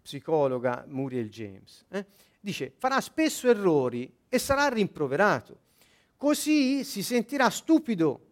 [0.00, 1.84] psicologa Muriel James.
[1.90, 2.06] Eh.
[2.40, 5.60] Dice, farà spesso errori e sarà rimproverato.
[6.16, 8.27] Così si sentirà stupido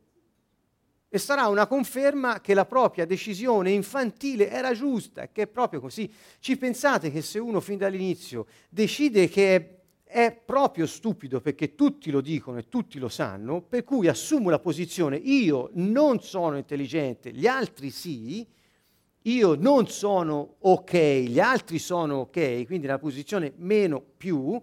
[1.16, 5.80] e sarà una conferma che la propria decisione infantile era giusta e che è proprio
[5.80, 6.12] così.
[6.38, 9.74] Ci pensate che se uno fin dall'inizio decide che è,
[10.04, 14.58] è proprio stupido perché tutti lo dicono e tutti lo sanno, per cui assumo la
[14.58, 18.46] posizione io non sono intelligente, gli altri sì,
[19.22, 24.60] io non sono ok, gli altri sono ok, quindi la posizione meno più,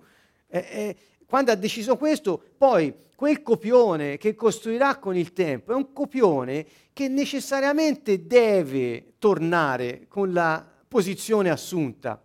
[0.48, 0.96] eh, eh,
[1.34, 6.64] quando ha deciso questo, poi quel copione che costruirà con il tempo è un copione
[6.94, 12.22] che necessariamente deve tornare con la posizione assunta.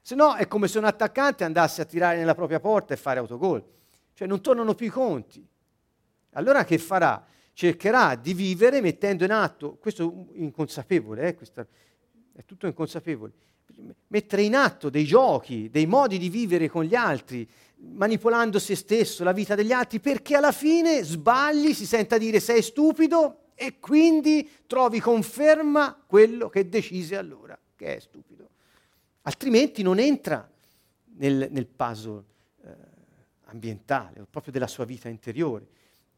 [0.00, 3.18] Se no è come se un attaccante andasse a tirare nella propria porta e fare
[3.18, 3.60] autogol.
[4.12, 5.44] Cioè non tornano più i conti.
[6.34, 7.26] Allora che farà?
[7.54, 11.66] cercherà di vivere mettendo in atto, questo inconsapevole, eh, questo
[12.32, 13.32] è tutto inconsapevole,
[14.08, 17.48] mettere in atto dei giochi, dei modi di vivere con gli altri,
[17.92, 22.62] manipolando se stesso, la vita degli altri, perché alla fine sbagli, si senta dire sei
[22.62, 28.48] stupido e quindi trovi conferma quello che decise allora, che è stupido.
[29.22, 30.48] Altrimenti non entra
[31.16, 32.24] nel, nel puzzle
[32.64, 32.70] eh,
[33.44, 35.66] ambientale, proprio della sua vita interiore.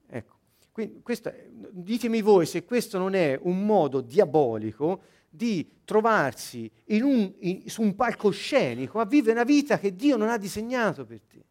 [0.09, 0.35] Ecco.
[0.73, 1.33] Quindi, questo,
[1.71, 7.83] ditemi voi se questo non è un modo diabolico di trovarsi in un, in, su
[7.83, 11.45] un palcoscenico a vivere una vita che Dio non ha disegnato per te.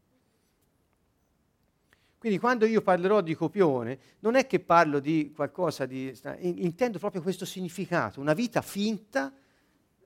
[2.26, 6.12] Quindi quando io parlerò di copione, non è che parlo di qualcosa di...
[6.40, 9.32] intendo proprio questo significato, una vita finta,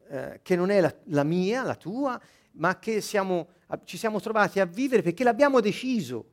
[0.10, 2.22] eh, che non è la, la, mia, la tua,
[2.56, 3.48] ma che siamo,
[3.86, 6.30] ci siamo trovati a vivere perché l'abbiamo deciso.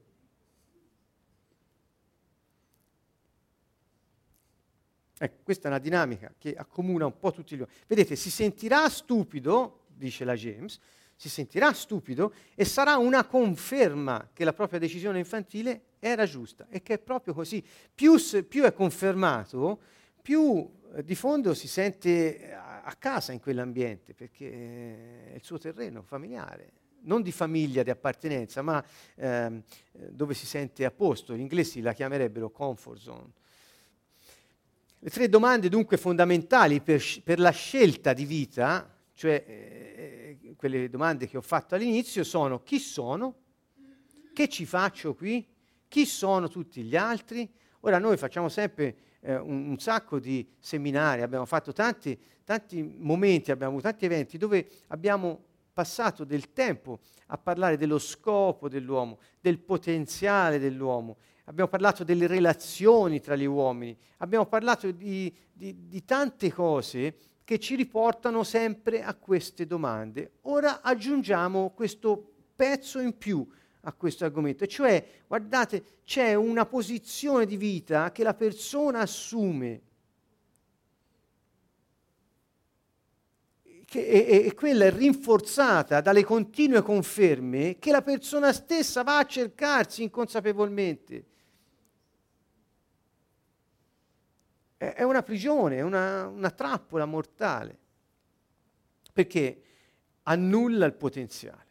[5.17, 7.79] Ecco, questa è una dinamica che accomuna un po' tutti gli uomini.
[7.87, 10.81] Vedete, si sentirà stupido, dice la James,
[11.17, 16.83] si sentirà stupido e sarà una conferma che la propria decisione infantile era giusta e
[16.83, 17.65] che è proprio così.
[17.95, 19.81] Più, più è confermato,
[20.21, 25.59] più eh, di fondo si sente a, a casa in quell'ambiente perché è il suo
[25.59, 26.73] terreno familiare
[27.07, 31.35] non di famiglia, di appartenenza, ma ehm, dove si sente a posto.
[31.35, 33.33] Gli inglesi la chiamerebbero comfort zone.
[34.99, 40.26] Le tre domande dunque fondamentali per, per la scelta di vita, cioè eh,
[40.57, 43.35] quelle domande che ho fatto all'inizio sono chi sono,
[44.33, 45.47] che ci faccio qui,
[45.89, 47.49] chi sono tutti gli altri.
[47.81, 53.51] Ora noi facciamo sempre eh, un, un, sacco di seminari, abbiamo fatto tanti, tanti momenti,
[53.51, 59.59] abbiamo avuto tanti eventi dove abbiamo passato del tempo a parlare dello scopo dell'uomo, del
[59.59, 66.53] potenziale dell'uomo, abbiamo parlato delle relazioni tra gli uomini, abbiamo parlato di, di, di tante
[66.53, 67.17] cose
[67.47, 70.33] che ci riportano sempre a queste domande.
[70.43, 73.49] Ora aggiungiamo questo pezzo in più
[73.83, 79.81] a questo argomento, cioè, guardate, c'è una posizione di vita che la persona assume,
[83.85, 89.25] che, e, e quella è rinforzata dalle continue conferme che la persona stessa va a
[89.27, 91.27] cercarsi inconsapevolmente.
[94.77, 97.79] È una prigione, è una, una trappola mortale,
[99.13, 99.63] perché
[100.25, 101.65] annulla il potenziale,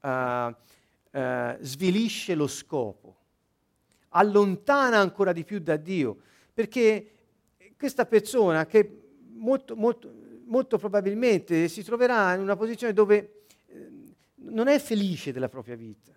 [0.00, 3.16] uh, uh, svilisce lo scopo,
[4.10, 6.16] allontana ancora di più da Dio,
[6.52, 7.10] perché
[7.76, 10.12] questa persona che molto, molto,
[10.44, 13.90] molto probabilmente si troverà in una posizione dove eh,
[14.36, 16.12] non è felice della propria vita,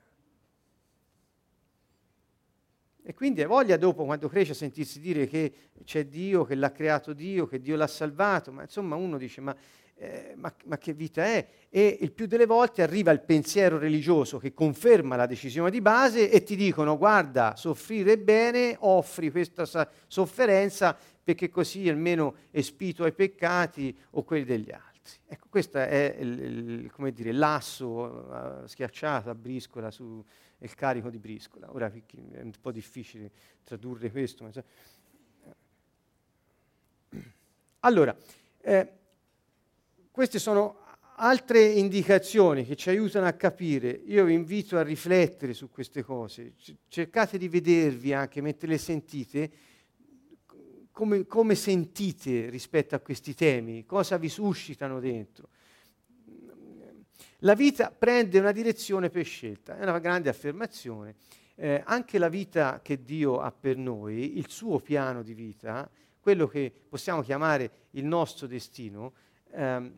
[3.08, 5.54] e quindi ha voglia dopo, quando cresce, sentirsi dire che
[5.86, 9.56] c'è Dio, che l'ha creato Dio, che Dio l'ha salvato, ma insomma uno dice ma,
[9.96, 11.48] eh, ma, ma che vita è?
[11.70, 16.30] E il più delle volte arriva il pensiero religioso che conferma la decisione di base
[16.30, 20.93] e ti dicono guarda, soffrire bene, offri questa sofferenza
[21.24, 25.13] perché così almeno espito ai peccati o quelli degli altri.
[25.28, 30.22] Ecco, questo è il, il, come dire, l'asso uh, schiacciato a briscola su,
[30.60, 31.74] il carico di briscola.
[31.74, 33.32] Ora è un po' difficile
[33.63, 34.43] tradurre questo.
[34.43, 34.52] Ma...
[37.82, 38.15] Allora,
[38.62, 38.91] eh,
[40.12, 40.86] queste sono
[41.17, 43.89] altre indicazioni che ci aiutano a capire.
[43.89, 46.54] Io vi invito a riflettere su queste cose.
[46.88, 49.52] Cercate di vedervi anche mentre le sentite.
[50.91, 53.86] Come, come sentite rispetto a questi temi?
[53.86, 55.50] Cosa vi suscitano dentro?
[57.41, 61.15] La vita prende una direzione per scelta, è una grande affermazione.
[61.54, 65.88] Eh, anche la vita che Dio ha per noi, il suo piano di vita,
[66.19, 69.13] quello che possiamo chiamare il nostro destino,
[69.52, 69.95] ehm,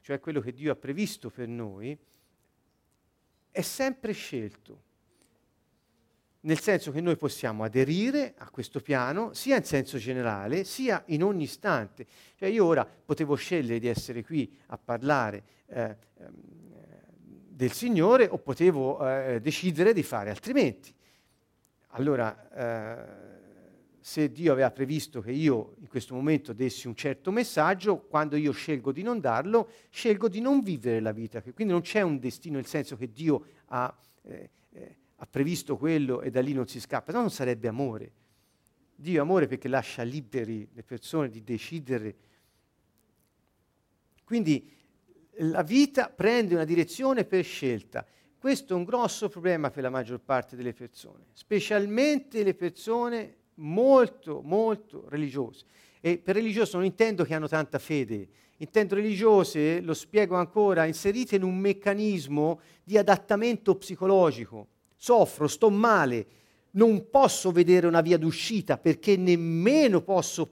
[0.00, 1.96] cioè quello che Dio ha previsto per noi,
[3.50, 4.82] è sempre scelto.
[6.40, 11.22] Nel senso che noi possiamo aderire a questo piano sia in senso generale sia in
[11.22, 12.06] ogni istante.
[12.34, 16.61] Cioè io ora potevo scegliere di essere qui a parlare eh, ehm,
[17.62, 20.92] del Signore o potevo eh, decidere di fare altrimenti.
[21.90, 23.30] Allora, eh,
[24.00, 28.50] se Dio aveva previsto che io in questo momento dessi un certo messaggio, quando io
[28.50, 31.40] scelgo di non darlo, scelgo di non vivere la vita.
[31.40, 36.20] Quindi non c'è un destino, nel senso che Dio ha, eh, eh, ha previsto quello
[36.20, 38.12] e da lì non si scappa, no, non sarebbe amore.
[38.96, 42.16] Dio è amore perché lascia liberi le persone di decidere.
[44.24, 44.68] Quindi
[45.36, 48.04] la vita prende una direzione per scelta.
[48.38, 54.40] questo è un grosso problema per la maggior parte delle persone, specialmente le persone molto,
[54.42, 55.64] molto religiose.
[56.00, 61.36] E per religioso non intendo che hanno tanta fede, intendo religiose, lo spiego ancora, inserite
[61.36, 64.66] in un meccanismo di adattamento psicologico.
[64.96, 66.26] Soffro, sto male,
[66.72, 70.50] non posso vedere una via d'uscita perché nemmeno posso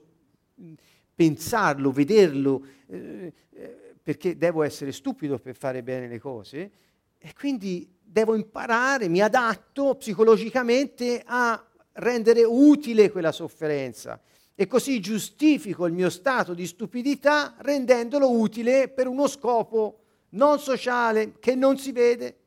[1.13, 6.71] pensarlo, vederlo, eh, eh, perché devo essere stupido per fare bene le cose
[7.17, 14.19] e quindi devo imparare, mi adatto psicologicamente a rendere utile quella sofferenza
[14.55, 19.99] e così giustifico il mio stato di stupidità rendendolo utile per uno scopo
[20.29, 22.37] non sociale che non si vede.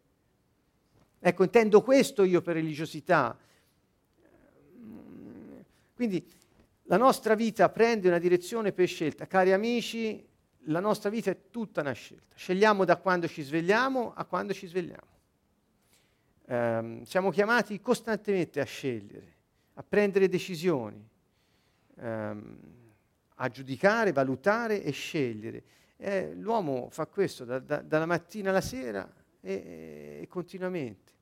[1.18, 3.36] Ecco, intendo questo io per religiosità.
[5.94, 6.24] Quindi
[6.84, 9.26] la nostra vita prende una direzione per scelta.
[9.26, 10.24] Cari amici,
[10.66, 12.34] la nostra vita è tutta una scelta.
[12.34, 15.12] Scegliamo da quando ci svegliamo a quando ci svegliamo.
[16.46, 19.34] Um, siamo chiamati costantemente a scegliere,
[19.74, 21.08] a prendere decisioni,
[21.96, 22.58] um,
[23.36, 25.64] a giudicare, valutare e scegliere.
[25.96, 29.10] Eh, l'uomo fa questo da, da, dalla mattina alla sera
[29.40, 31.12] e, e continuamente.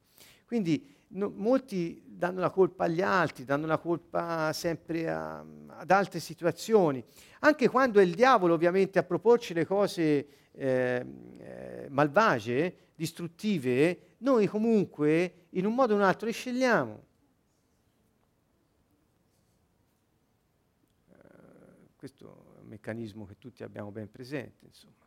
[0.45, 6.21] Quindi no, molti danno la colpa agli altri, danno la colpa sempre a, ad altre
[6.21, 7.05] situazioni,
[7.41, 11.07] anche quando è il diavolo ovviamente a proporci le cose eh,
[11.39, 17.05] eh, malvagie, distruttive, noi comunque in un modo o un altro le scegliamo.
[21.09, 25.01] Uh, questo è un meccanismo che tutti abbiamo ben presente, insomma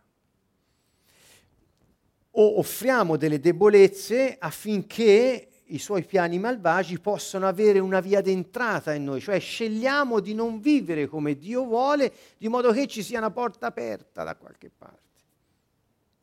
[2.37, 9.05] o offriamo delle debolezze affinché i suoi piani malvagi possano avere una via d'entrata in
[9.05, 13.31] noi, cioè scegliamo di non vivere come Dio vuole, di modo che ci sia una
[13.31, 15.03] porta aperta da qualche parte.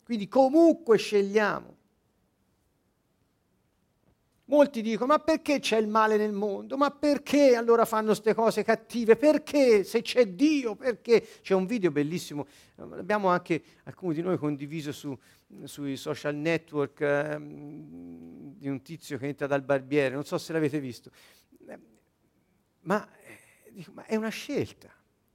[0.04, 1.76] Quindi comunque scegliamo.
[4.46, 6.76] Molti dicono, ma perché c'è il male nel mondo?
[6.76, 9.16] Ma perché allora fanno queste cose cattive?
[9.16, 9.82] Perché?
[9.82, 11.26] Se c'è Dio, perché?
[11.40, 15.16] C'è un video bellissimo, abbiamo anche alcuni di noi condiviso su,
[15.64, 20.80] sui social network eh, di un tizio che entra dal barbiere, non so se l'avete
[20.80, 21.10] visto,
[21.66, 21.78] eh,
[22.80, 24.90] ma, eh, ma, è una scelta,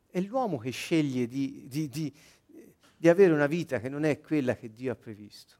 [0.10, 2.14] è l'uomo che sceglie di, di, di,
[2.96, 5.56] di avere una vita che non è quella che Dio ha previsto.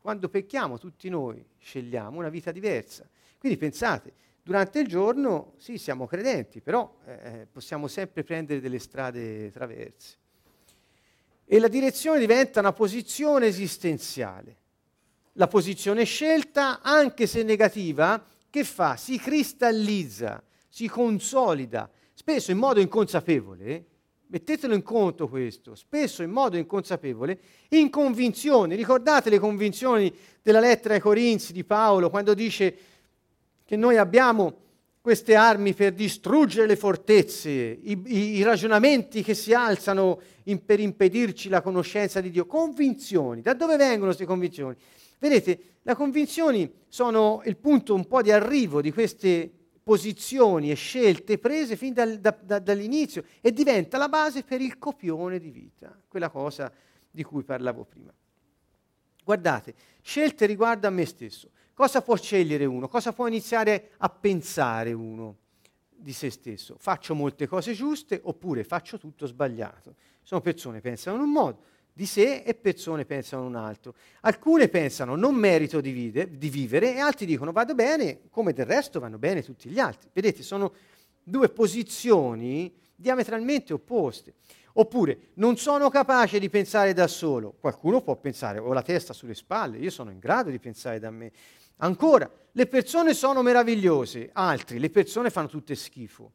[0.00, 3.08] Quando pecchiamo tutti noi scegliamo una vita diversa.
[3.38, 4.12] Quindi pensate,
[4.42, 10.18] durante il giorno sì, siamo credenti, però eh, possiamo sempre prendere delle strade traverse
[11.46, 14.56] e la direzione diventa una posizione esistenziale.
[15.32, 18.96] La posizione scelta, anche se negativa, che fa?
[18.96, 23.84] Si cristallizza, si consolida, spesso in modo inconsapevole,
[24.26, 27.38] mettetelo in conto questo, spesso in modo inconsapevole,
[27.70, 28.74] in convinzioni.
[28.74, 32.76] Ricordate le convinzioni della lettera ai Corinzi di Paolo quando dice
[33.64, 34.62] che noi abbiamo
[35.04, 40.80] queste armi per distruggere le fortezze, i, i, i ragionamenti che si alzano in, per
[40.80, 42.46] impedirci la conoscenza di Dio.
[42.46, 43.42] Convinzioni.
[43.42, 44.74] Da dove vengono queste convinzioni?
[45.18, 49.52] Vedete, le convinzioni sono il punto un po' di arrivo di queste
[49.82, 54.78] posizioni e scelte prese fin dal, da, da, dall'inizio e diventa la base per il
[54.78, 56.72] copione di vita, quella cosa
[57.10, 58.10] di cui parlavo prima.
[59.22, 61.50] Guardate, scelte riguardo a me stesso.
[61.74, 62.86] Cosa può scegliere uno?
[62.86, 65.36] Cosa può iniziare a pensare uno
[65.90, 66.76] di se stesso?
[66.78, 69.96] Faccio molte cose giuste oppure faccio tutto sbagliato?
[70.22, 71.62] Sono persone che pensano in un modo
[71.92, 73.94] di sé e persone pensano un altro.
[74.20, 78.66] Alcune pensano non merito di, vide, di vivere e altri dicono vado bene, come del
[78.66, 80.08] resto vanno bene tutti gli altri.
[80.12, 80.72] Vedete, sono
[81.24, 84.34] due posizioni diametralmente opposte.
[84.76, 87.54] Oppure non sono capace di pensare da solo.
[87.60, 91.10] Qualcuno può pensare, ho la testa sulle spalle, io sono in grado di pensare da
[91.10, 91.30] me.
[91.78, 96.32] Ancora, le persone sono meravigliose, altri, le persone fanno tutte schifo.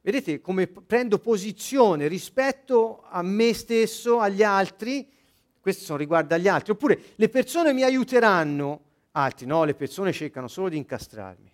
[0.00, 5.10] Vedete come prendo posizione rispetto a me stesso, agli altri,
[5.60, 8.80] questo sono riguardo agli altri, oppure le persone mi aiuteranno,
[9.12, 11.52] altri no, le persone cercano solo di incastrarmi.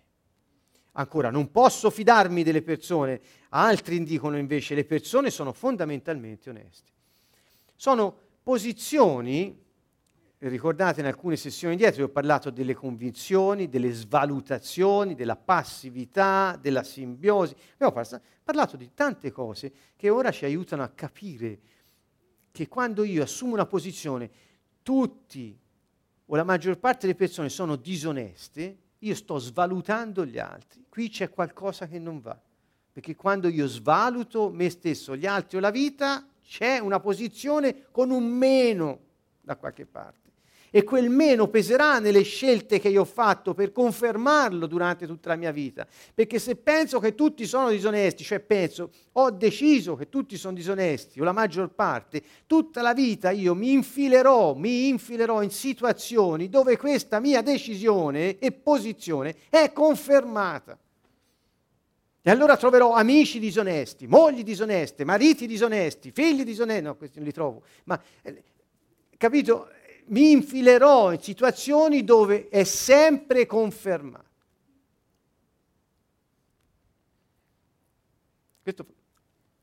[0.93, 6.91] Ancora, non posso fidarmi delle persone, altri dicono invece le persone sono fondamentalmente oneste.
[7.75, 9.62] Sono posizioni
[10.45, 17.55] Ricordate in alcune sessioni dietro ho parlato delle convinzioni, delle svalutazioni, della passività, della simbiosi.
[17.77, 17.93] Abbiamo
[18.43, 21.59] parlato di tante cose che ora ci aiutano a capire
[22.51, 24.29] che quando io assumo una posizione,
[24.81, 25.57] tutti
[26.25, 30.83] o la maggior parte delle persone sono disoneste, io sto svalutando gli altri.
[30.89, 32.37] Qui c'è qualcosa che non va.
[32.91, 38.11] Perché quando io svaluto me stesso, gli altri o la vita, c'è una posizione con
[38.11, 38.99] un meno
[39.39, 40.22] da qualche parte.
[40.75, 45.35] E quel meno peserà nelle scelte che io ho fatto per confermarlo durante tutta la
[45.35, 45.85] mia vita.
[46.15, 51.21] Perché se penso che tutti sono disonesti, cioè penso, ho deciso che tutti sono disonesti,
[51.21, 56.75] o la maggior parte, tutta la vita io mi infilerò, mi infilerò in situazioni dove
[56.75, 60.75] questa mia decisione e posizione è confermata.
[62.23, 67.33] E allora troverò amici disonesti, mogli disoneste, mariti disonesti, figli disonesti, no, questi non li
[67.33, 68.41] trovo, ma eh,
[69.17, 69.67] capito?
[70.07, 74.31] Mi infilerò in situazioni dove è sempre confermato.
[78.61, 78.85] Questo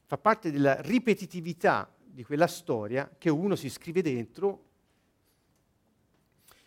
[0.06, 4.64] fa parte della ripetitività di quella storia che uno si scrive dentro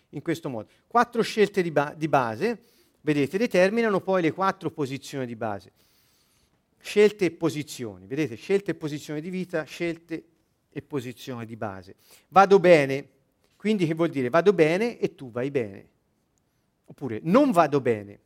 [0.09, 0.69] in questo modo.
[0.87, 2.63] Quattro scelte di, ba- di base,
[3.01, 5.71] vedete, determinano poi le quattro posizioni di base
[6.83, 8.05] scelte e posizioni.
[8.05, 10.23] Vedete, scelte e posizioni di vita, scelte
[10.69, 11.95] e posizioni di base.
[12.27, 13.07] Vado bene,
[13.63, 14.29] quindi che vuol dire?
[14.29, 15.87] Vado bene e tu vai bene.
[16.83, 18.19] Oppure non vado bene.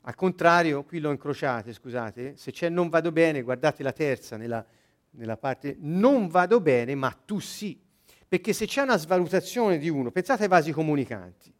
[0.00, 4.66] Al contrario, qui l'ho incrociate, scusate, se c'è non vado bene, guardate la terza nella,
[5.10, 7.80] nella parte, non vado bene, ma tu sì.
[8.26, 11.54] Perché se c'è una svalutazione di uno, pensate ai vasi comunicanti.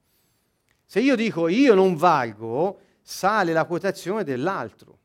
[0.85, 4.99] Se io dico io non valgo, sale la quotazione dell'altro.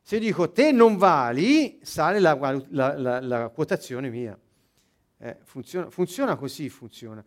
[0.00, 2.34] Se dico te non vali, sale la,
[2.70, 4.38] la, la, la quotazione mia.
[5.22, 7.22] Eh, funziona, funziona, così, funziona.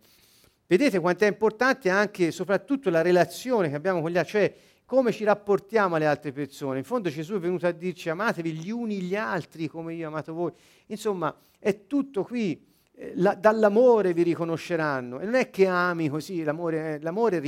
[0.66, 5.12] Vedete quanto è importante anche, soprattutto, la relazione che abbiamo con gli altri, cioè come
[5.12, 6.78] ci rapportiamo alle altre persone.
[6.78, 10.34] In fondo Gesù è venuto a dirci amatevi gli uni gli altri come io amato
[10.34, 10.52] voi.
[10.86, 12.66] Insomma, è tutto qui.
[12.96, 15.20] Eh, la, dall'amore vi riconosceranno.
[15.20, 17.40] E non è che ami così, l'amore, l'amore,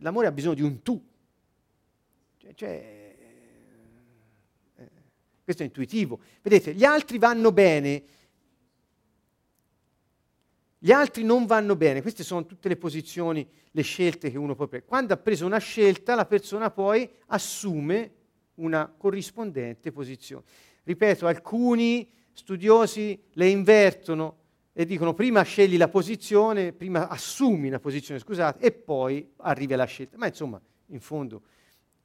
[0.00, 1.04] l'amore ha bisogno di un tu.
[2.38, 3.08] Cioè, cioè
[5.48, 6.20] questo è intuitivo.
[6.42, 8.02] Vedete, gli altri vanno bene,
[10.78, 12.02] gli altri non vanno bene.
[12.02, 14.88] Queste sono tutte le posizioni, le scelte che uno può prendere.
[14.88, 18.12] Quando ha preso una scelta, la persona poi assume
[18.54, 20.44] una corrispondente posizione.
[20.84, 24.36] Ripeto, alcuni studiosi le invertono
[24.72, 29.84] e dicono prima scegli la posizione, prima assumi una posizione, scusate, e poi arrivi alla
[29.84, 30.16] scelta.
[30.16, 31.42] Ma insomma, in fondo,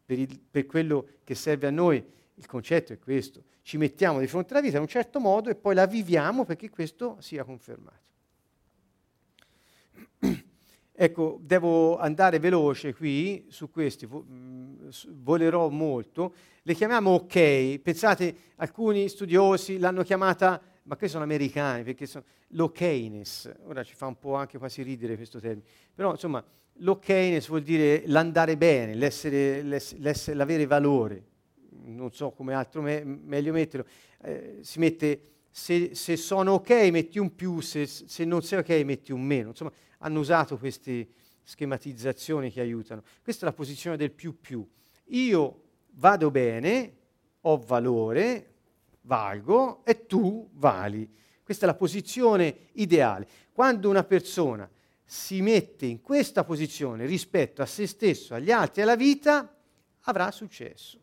[0.04, 2.04] per, il, per quello che serve a noi,
[2.34, 5.56] il concetto è questo, ci mettiamo di fronte alla vita in un certo modo e
[5.56, 8.02] poi la viviamo perché questo sia confermato.
[10.92, 14.90] ecco, devo andare veloce qui su questi, mm,
[15.22, 16.34] volerò molto.
[16.62, 23.52] Le chiamiamo ok, pensate, alcuni studiosi l'hanno chiamata, ma questi sono americani, perché sono l'okayness,
[23.66, 26.44] ora ci fa un po' anche quasi ridere questo termine, però insomma
[26.78, 31.32] l'okayness vuol dire l'andare bene, l'essere, l'essere, l'avere valore.
[31.86, 33.86] Non so come altro me, meglio metterlo,
[34.22, 38.70] eh, si mette se, se, sono ok metti un più, se, se, non sei ok
[38.84, 39.50] metti un meno.
[39.50, 41.08] Insomma, hanno usato queste
[41.44, 43.04] schematizzazioni che aiutano.
[43.22, 44.68] Questa è la posizione del più più.
[45.10, 46.96] Io vado bene,
[47.42, 48.54] ho valore,
[49.02, 51.08] valgo e tu vali.
[51.44, 53.28] Questa è la posizione ideale.
[53.52, 54.68] Quando una persona
[55.06, 59.56] si mette in questa posizione rispetto a se stesso, agli altri e alla vita,
[60.02, 61.00] avrà successo.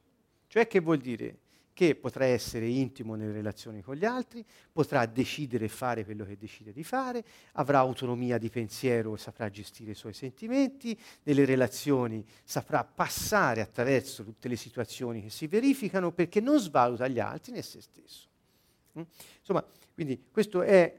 [0.49, 1.39] Cioè che vuol dire?
[1.81, 6.37] Che potrà essere intimo nelle relazioni con gli altri, potrà decidere e fare quello che
[6.37, 12.23] decide di fare, avrà autonomia di pensiero e saprà gestire i suoi sentimenti, nelle relazioni
[12.45, 17.63] saprà passare attraverso tutte le situazioni che si verificano perché non svaluta gli altri né
[17.63, 18.29] se stesso.
[18.99, 19.03] Mm?
[19.39, 19.65] Insomma,
[19.95, 20.95] quindi questo è,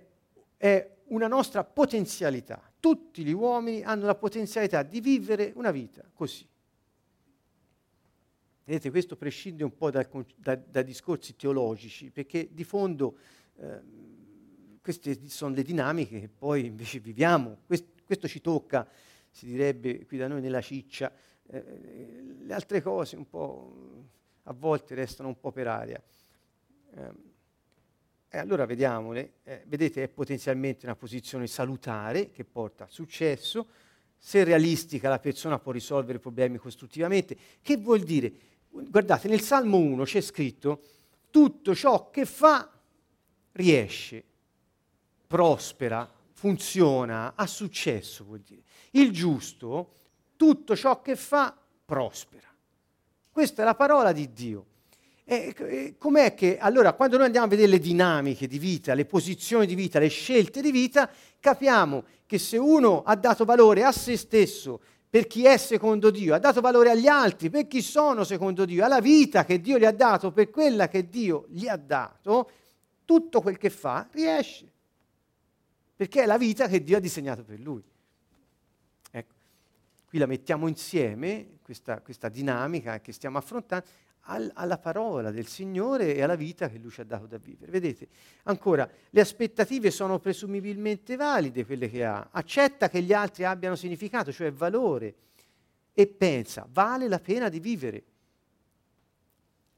[0.58, 2.60] è una nostra potenzialità.
[2.80, 6.44] Tutti gli uomini hanno la potenzialità di vivere una vita così.
[8.72, 10.08] Vedete, questo prescinde un po' da,
[10.38, 13.18] da, da discorsi teologici, perché di fondo
[13.58, 13.82] eh,
[14.82, 17.58] queste sono le dinamiche che poi invece viviamo.
[17.66, 18.88] Quest, questo ci tocca,
[19.30, 21.12] si direbbe qui da noi nella ciccia,
[21.48, 24.06] eh, le altre cose un po'
[24.44, 26.02] a volte restano un po' per aria.
[26.96, 27.12] Eh,
[28.30, 33.68] e allora vediamole, eh, vedete è potenzialmente una posizione salutare che porta a successo,
[34.18, 37.36] se realistica la persona può risolvere problemi costruttivamente.
[37.62, 38.32] Che vuol dire?
[38.72, 40.82] Guardate, nel Salmo 1 c'è scritto
[41.30, 42.70] tutto ciò che fa
[43.54, 44.24] riesce,
[45.28, 48.62] prospera, funziona, ha successo, vuol dire.
[48.92, 49.96] Il giusto,
[50.36, 51.56] tutto ciò che fa
[51.86, 52.48] prospera.
[53.30, 54.66] Questa è la parola di Dio.
[55.24, 59.66] E, com'è che allora quando noi andiamo a vedere le dinamiche di vita, le posizioni
[59.66, 61.10] di vita, le scelte di vita,
[61.40, 66.34] capiamo che se uno ha dato valore a se stesso per chi è secondo Dio,
[66.34, 69.84] ha dato valore agli altri, per chi sono secondo Dio, alla vita che Dio gli
[69.84, 72.50] ha dato, per quella che Dio gli ha dato,
[73.04, 74.72] tutto quel che fa riesce.
[76.02, 77.84] perché è la vita che Dio ha disegnato per lui.
[79.12, 79.34] Ecco,
[80.08, 83.86] qui la mettiamo insieme, questa, questa dinamica che stiamo affrontando,
[84.26, 87.72] al, alla parola del Signore e alla vita che Lui ci ha dato da vivere.
[87.72, 88.08] Vedete,
[88.44, 92.30] ancora, le aspettative sono presumibilmente valide, quelle che ha.
[92.32, 95.16] Accetta che gli altri abbiano significato, cioè valore,
[95.94, 98.04] e pensa, vale la pena di vivere.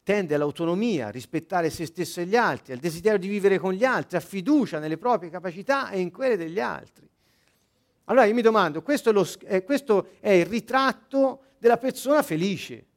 [0.03, 3.85] Tende all'autonomia, a rispettare se stesso e gli altri, al desiderio di vivere con gli
[3.85, 7.07] altri, a fiducia nelle proprie capacità e in quelle degli altri.
[8.05, 12.87] Allora io mi domando, questo è, lo, eh, questo è il ritratto della persona felice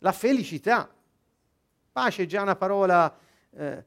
[0.00, 0.92] la felicità.
[1.92, 3.16] Pace è già una parola
[3.50, 3.84] eh,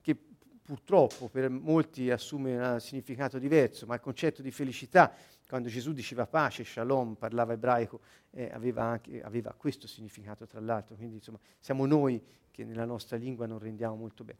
[0.00, 0.16] che
[0.62, 5.12] purtroppo per molti assume un significato diverso, ma il concetto di felicità,
[5.46, 8.00] quando Gesù diceva pace, shalom, parlava ebraico,
[8.30, 13.16] eh, aveva, anche, aveva questo significato tra l'altro, quindi insomma siamo noi che nella nostra
[13.16, 14.38] lingua non rendiamo molto bene.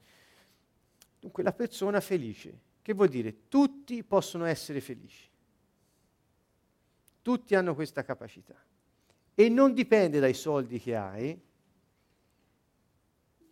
[1.19, 5.29] Dunque la persona felice, che vuol dire tutti possono essere felici,
[7.21, 8.57] tutti hanno questa capacità
[9.35, 11.41] e non dipende dai soldi che hai,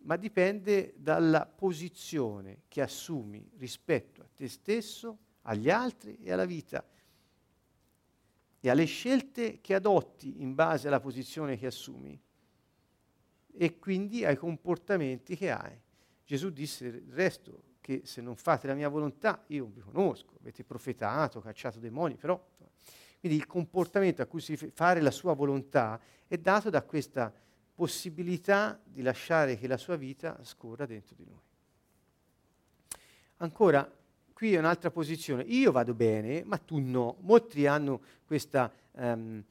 [0.01, 6.83] ma dipende dalla posizione che assumi rispetto a te stesso, agli altri e alla vita
[8.61, 12.19] e alle scelte che adotti in base alla posizione che assumi
[13.51, 15.79] e quindi ai comportamenti che hai.
[16.25, 20.63] Gesù disse il resto che se non fate la mia volontà io vi conosco, avete
[20.63, 22.39] profetato, cacciato demoni, però
[23.19, 27.33] quindi il comportamento a cui si fare la sua volontà è dato da questa
[27.75, 31.39] possibilità di lasciare che la sua vita scorra dentro di noi.
[33.37, 33.89] Ancora,
[34.33, 35.43] qui è un'altra posizione.
[35.43, 37.17] Io vado bene, ma tu no.
[37.21, 39.43] Molti hanno questa, um,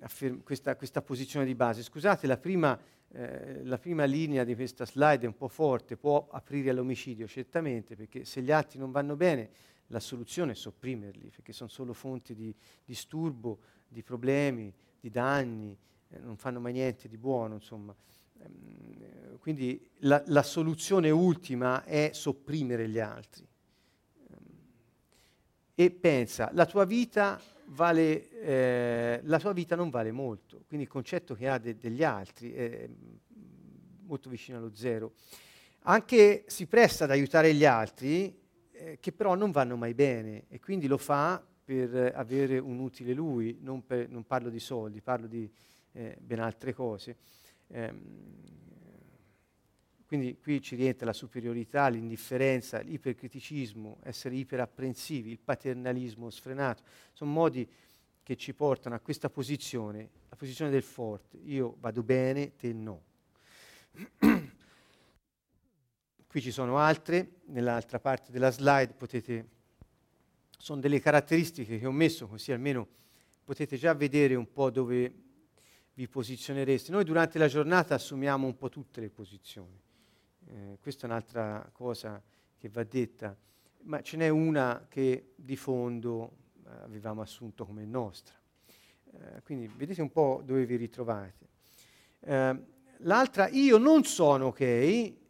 [0.00, 1.82] afferm- questa, questa posizione di base.
[1.82, 2.78] Scusate, la prima,
[3.12, 7.96] eh, la prima linea di questa slide è un po' forte, può aprire all'omicidio, certamente,
[7.96, 9.50] perché se gli altri non vanno bene
[9.94, 12.52] la soluzione è sopprimerli, perché sono solo fonti di
[12.84, 15.78] disturbo, di problemi, di danni,
[16.08, 17.94] eh, non fanno mai niente di buono, insomma.
[18.40, 23.46] Ehm, quindi la, la, soluzione ultima è sopprimere gli altri.
[24.30, 24.36] Ehm,
[25.76, 30.90] e pensa, la tua vita, vale, eh, la tua vita non vale molto, quindi il
[30.90, 32.88] concetto che ha de, degli altri è
[34.06, 35.12] molto vicino allo zero.
[35.82, 38.42] Anche si presta ad aiutare gli altri,
[38.84, 43.14] eh, che però non vanno mai bene e quindi lo fa per avere un utile
[43.14, 45.50] lui, non, per, non parlo di soldi, parlo di
[45.92, 47.16] eh, ben altre cose.
[47.68, 47.94] Eh,
[50.06, 56.82] quindi qui ci rientra la superiorità, l'indifferenza, l'ipercriticismo, essere iperapprensivi, il paternalismo sfrenato.
[57.14, 57.66] Sono modi
[58.22, 61.38] che ci portano a questa posizione, la posizione del forte.
[61.44, 63.02] Io vado bene, te no.
[66.34, 69.48] Qui ci sono altre, nell'altra parte della slide potete,
[70.58, 72.88] sono delle caratteristiche che ho messo così almeno
[73.44, 75.14] potete già vedere un po' dove
[75.92, 76.90] vi posizionereste.
[76.90, 79.80] Noi durante la giornata assumiamo un po' tutte le posizioni,
[80.48, 82.20] eh, questa è un'altra cosa
[82.58, 83.36] che va detta,
[83.82, 86.32] ma ce n'è una che di fondo
[86.66, 88.34] eh, avevamo assunto come nostra.
[89.12, 91.48] Eh, quindi vedete un po' dove vi ritrovate.
[92.18, 92.64] Eh,
[92.96, 95.22] l'altra, io non sono ok,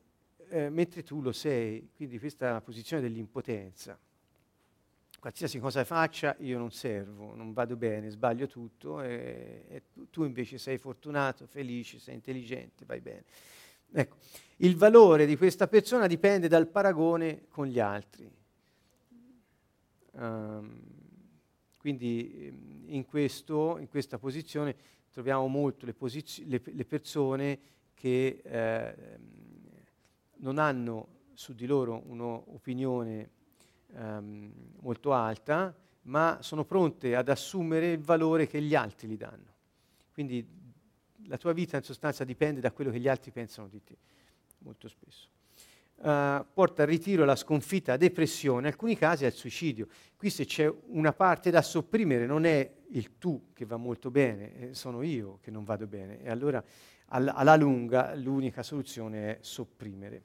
[0.49, 3.99] eh, mentre tu lo sei, quindi questa è la posizione dell'impotenza.
[5.19, 10.59] Qualsiasi cosa faccia io non servo, non vado bene, sbaglio tutto e, e tu, invece
[10.59, 13.25] sei fortunato, felice, sei intelligente, vai bene.
[13.91, 14.17] Ecco,
[14.57, 18.31] il valore di questa persona dipende dal paragone con gli altri.
[20.13, 20.81] Um,
[21.79, 24.77] quindi ehm, in, questo, in, questa posizione
[25.11, 27.59] troviamo molto le, posiz- le, le persone
[27.95, 28.95] che eh,
[30.45, 33.31] non hanno su di loro un'opinione
[33.93, 39.53] um, molto alta, ma sono pronte ad assumere il valore che gli altri gli danno.
[40.13, 40.47] Quindi
[41.27, 43.97] la tua vita in sostanza dipende da quello che gli altri pensano di te,
[44.59, 45.33] molto spesso.
[45.97, 49.87] Uh, porta al ritiro, alla sconfitta, alla depressione, in alcuni casi al suicidio.
[50.15, 54.57] Qui se c'è una parte da sopprimere non è il tu che va molto bene,
[54.57, 56.21] eh, sono io che non vado bene.
[56.21, 56.63] E allora
[57.15, 60.25] alla lunga l'unica soluzione è sopprimere.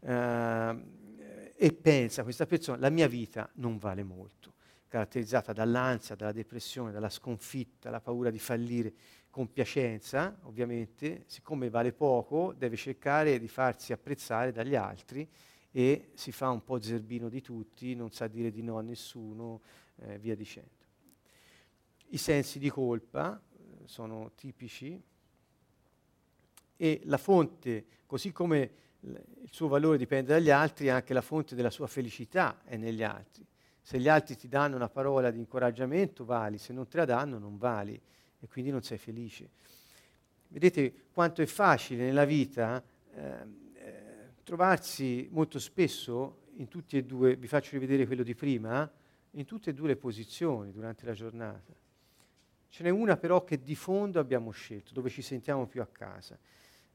[0.00, 0.98] Uh,
[1.62, 4.54] e pensa questa persona, la mia vita non vale molto,
[4.88, 8.94] caratterizzata dall'ansia, dalla depressione, dalla sconfitta, dalla paura di fallire,
[9.28, 15.28] compiacenza, ovviamente, siccome vale poco, deve cercare di farsi apprezzare dagli altri
[15.70, 19.60] e si fa un po' zerbino di tutti, non sa dire di no a nessuno,
[19.96, 20.70] eh, via dicendo.
[22.08, 23.40] I sensi di colpa
[23.84, 25.00] sono tipici
[26.82, 28.70] e la fonte, così come
[29.02, 33.46] il suo valore dipende dagli altri, anche la fonte della sua felicità è negli altri.
[33.82, 37.36] Se gli altri ti danno una parola di incoraggiamento, vali, se non te la danno,
[37.36, 38.00] non vali
[38.38, 39.50] e quindi non sei felice.
[40.48, 43.20] Vedete quanto è facile nella vita eh,
[43.74, 43.92] eh,
[44.42, 48.90] trovarsi molto spesso in tutti e due, vi faccio rivedere quello di prima,
[49.32, 51.74] in tutte e due le posizioni durante la giornata.
[52.70, 56.38] Ce n'è una però che di fondo abbiamo scelto, dove ci sentiamo più a casa.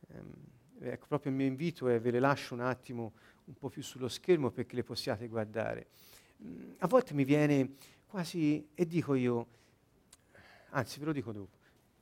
[0.08, 0.34] Um,
[0.80, 3.14] ecco, proprio il mio invito è ve le lascio un attimo
[3.45, 5.88] un po' più sullo schermo perché le possiate guardare.
[6.38, 7.76] Um, a volte mi viene
[8.08, 9.47] quasi, e dico io,
[10.70, 11.58] anzi ve lo dico dopo,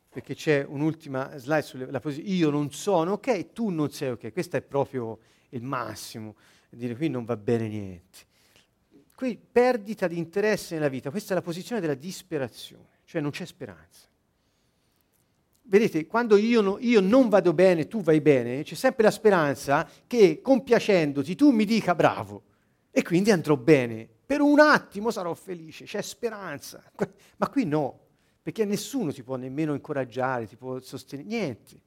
[0.10, 4.58] perché c'è un'ultima slide sulla posizione, io non sono ok, tu non sei ok, questo
[4.58, 6.36] è proprio il massimo,
[6.70, 8.32] dire qui non va bene niente.
[9.16, 13.46] Qui perdita di interesse nella vita, questa è la posizione della disperazione cioè non c'è
[13.46, 14.08] speranza.
[15.66, 19.90] Vedete, quando io, no, io, non vado bene, tu vai bene, c'è sempre la speranza
[20.06, 22.44] che compiacendoti tu mi dica bravo
[22.92, 24.08] e quindi andrò bene.
[24.26, 26.84] Per un attimo sarò felice, c'è speranza.
[27.38, 28.00] Ma qui no,
[28.42, 31.82] perché nessuno ti può nemmeno incoraggiare, ti può sostenere, niente.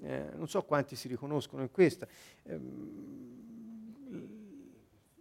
[0.00, 2.08] Eh, non so quanti si riconoscono in questa.
[2.42, 2.60] Eh,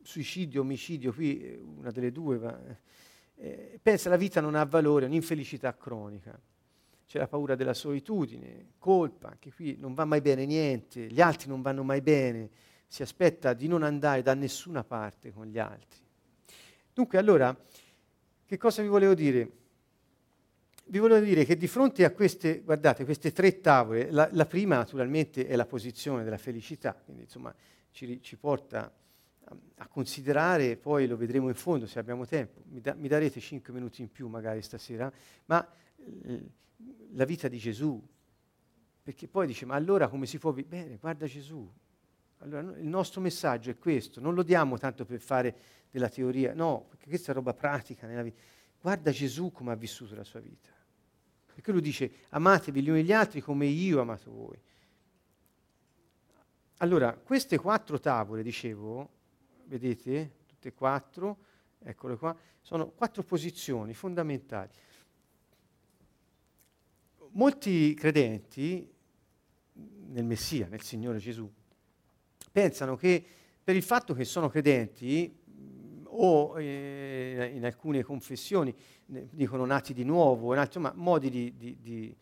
[0.02, 2.60] suicidio, omicidio, qui una delle due va
[3.36, 6.40] eh, pensa la vita non ha valore, è un'infelicità cronica.
[7.06, 11.48] C'è la paura della solitudine, colpa, anche qui non va mai bene niente, gli altri
[11.48, 12.50] non vanno mai bene,
[12.88, 16.00] si aspetta di non andare da nessuna parte con gli altri.
[16.94, 17.56] Dunque allora,
[18.46, 19.52] che cosa vi volevo dire?
[20.86, 24.76] Vi volevo dire che di fronte a queste, guardate, queste tre tavole, la, la prima
[24.76, 27.54] naturalmente è la posizione della felicità, quindi insomma
[27.92, 28.92] ci, ci porta
[29.76, 33.74] a considerare, poi lo vedremo in fondo se abbiamo tempo, mi, da, mi darete cinque
[33.74, 35.12] minuti in più magari stasera,
[35.46, 35.68] ma
[35.98, 36.50] eh,
[37.12, 38.02] la vita di Gesù,
[39.04, 40.84] perché poi dice, ma allora come si può vivere?
[40.84, 41.70] Bene, guarda Gesù.
[42.38, 45.56] Allora, il nostro messaggio è questo, non lo diamo tanto per fare
[45.92, 48.42] della teoria, no, perché questa è roba pratica nella vita.
[48.82, 50.70] Guarda Gesù come ha vissuto la sua vita.
[51.54, 54.60] Perché lui dice, amatevi gli uni gli altri come io ho amato voi.
[56.78, 59.10] Allora, queste quattro tavole, dicevo,
[59.78, 61.38] vedete, tutte e quattro,
[61.84, 64.70] eccole qua, sono quattro posizioni fondamentali.
[67.32, 68.88] Molti credenti
[69.74, 71.52] nel Messia, nel Signore Gesù,
[72.52, 73.26] pensano che
[73.64, 75.42] per il fatto che sono credenti,
[76.16, 81.78] o eh, in alcune confessioni dicono nati di nuovo, in altri ma, modi di, di,
[81.82, 82.16] di...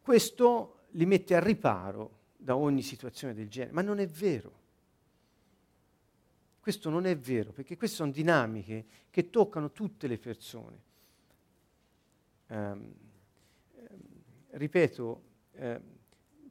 [0.00, 4.59] Questo li mette a riparo da ogni situazione del genere, ma non è vero.
[6.70, 10.82] Questo non è vero, perché queste sono dinamiche che toccano tutte le persone.
[12.46, 12.94] Um,
[14.50, 15.22] ripeto,
[15.54, 15.80] eh,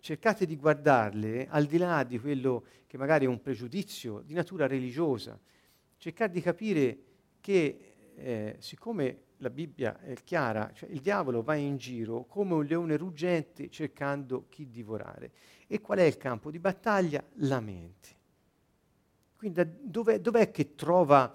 [0.01, 4.67] cercate di guardarle al di là di quello che magari è un pregiudizio di natura
[4.67, 5.39] religiosa,
[5.95, 6.97] cercate di capire
[7.39, 12.65] che eh, siccome la Bibbia è chiara, cioè il diavolo va in giro come un
[12.65, 15.32] leone ruggente cercando chi divorare.
[15.65, 17.24] E qual è il campo di battaglia?
[17.36, 18.18] La mente.
[19.39, 21.33] Quindi dov'è, dov'è che trova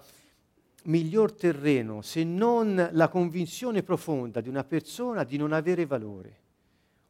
[0.83, 6.39] miglior terreno se non la convinzione profonda di una persona di non avere valore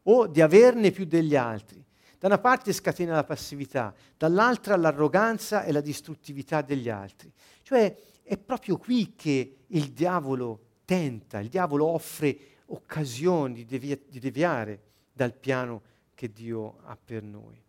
[0.03, 1.83] o di averne più degli altri?
[2.17, 7.29] Da una parte scatena la passività, dall'altra l'arroganza e la distruttività degli altri.
[7.61, 7.93] Cioè
[8.23, 12.37] è proprio qui che il diavolo tenta, il diavolo offre
[12.67, 14.81] occasioni di, devia- di deviare
[15.11, 15.81] dal piano
[16.13, 17.64] che Dio ha per noi.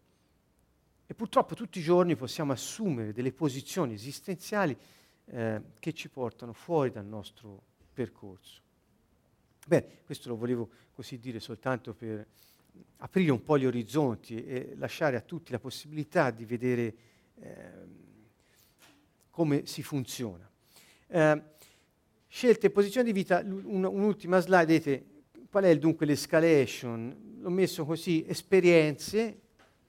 [1.06, 4.76] E purtroppo tutti i giorni possiamo assumere delle posizioni esistenziali
[5.26, 8.60] eh, che ci portano fuori dal nostro percorso.
[9.66, 12.26] Bene, questo lo volevo così dire soltanto per
[12.98, 16.94] aprire un po' gli orizzonti e lasciare a tutti la possibilità di vedere
[17.40, 17.70] eh,
[19.30, 20.48] come si funziona.
[21.08, 21.42] Eh,
[22.26, 25.06] scelte e posizioni di vita, un, un'ultima slide, vedete
[25.50, 27.38] qual è dunque l'escalation?
[27.40, 29.40] L'ho messo così, esperienze,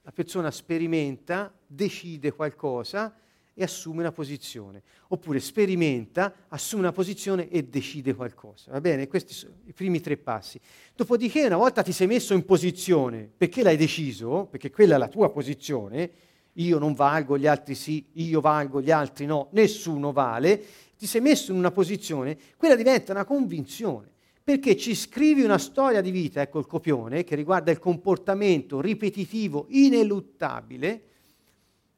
[0.08, 3.14] la persona sperimenta, decide qualcosa
[3.54, 4.82] e assume una posizione.
[5.10, 8.72] Oppure sperimenta, assume una posizione e decide qualcosa.
[8.72, 9.10] Va bene?
[9.10, 10.62] Questi sono i primi tre passi.
[10.96, 15.10] Dopodiché, una volta ti sei messo in posizione, perché l'hai deciso, perché quella è la
[15.10, 16.10] tua posizione,
[16.54, 20.64] io non valgo, gli altri sì, io valgo, gli altri no, nessuno vale,
[20.98, 24.16] ti sei messo in una posizione, quella diventa una convinzione
[24.48, 29.66] perché ci scrivi una storia di vita, ecco il copione, che riguarda il comportamento ripetitivo,
[29.72, 31.02] ineluttabile,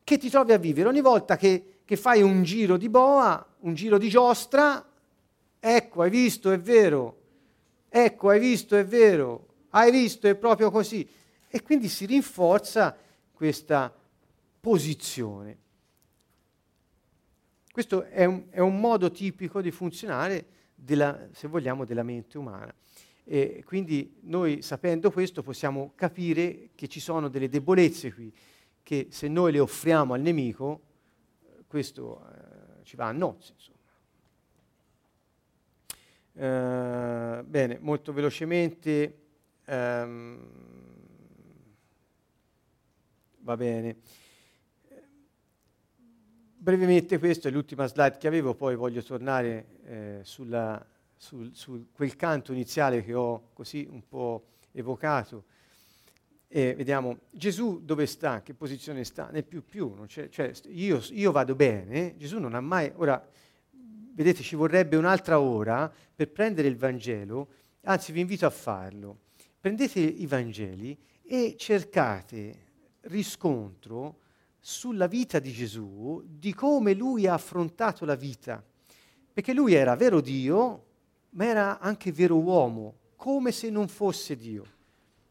[0.04, 0.90] che ti trovi a vivere.
[0.90, 4.84] Ogni volta che, che fai un giro di boa, un giro di giostra,
[5.60, 7.20] ecco, hai visto, è vero,
[7.88, 11.08] ecco, hai visto, è vero, hai visto, è proprio così.
[11.50, 12.98] E quindi si rinforza
[13.32, 13.94] questa
[14.60, 15.58] posizione.
[17.72, 22.74] Questo è un, è un modo tipico di funzionare, della, se vogliamo, della mente umana.
[23.24, 28.34] E quindi noi sapendo questo possiamo capire che ci sono delle debolezze qui,
[28.82, 30.82] che se noi le offriamo al nemico,
[31.68, 33.54] questo eh, ci va a nozze.
[36.34, 39.18] Uh, bene, molto velocemente.
[39.68, 40.40] Um,
[43.40, 43.98] va bene.
[46.62, 50.86] Brevemente questo è l'ultima slide che avevo, poi voglio tornare eh, sulla,
[51.16, 54.44] sul, su quel canto iniziale che ho così un po'
[54.74, 55.46] evocato.
[56.50, 61.56] E vediamo Gesù dove sta, che posizione sta, nel più più, cioè, io, io, vado
[61.56, 63.26] bene, Gesù non ha mai, ora
[64.14, 67.48] vedete ci vorrebbe un'altra ora per prendere il Vangelo,
[67.84, 69.20] anzi vi invito a farlo,
[69.62, 72.68] prendete i Vangeli e cercate
[73.04, 74.28] riscontro
[74.60, 78.64] sulla vita di Gesù, di come lui ha affrontato la vita,
[79.32, 80.86] perché lui era vero Dio,
[81.32, 84.66] ma era anche vero uomo, come se non fosse Dio.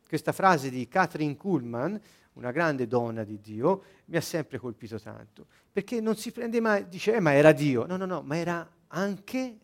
[0.07, 2.01] Questa frase di Catherine Kuhlman,
[2.35, 6.89] una grande donna di Dio, mi ha sempre colpito tanto, perché non si prende mai,
[6.89, 7.85] dice, eh, ma era Dio.
[7.87, 9.59] No, no, no, ma era anche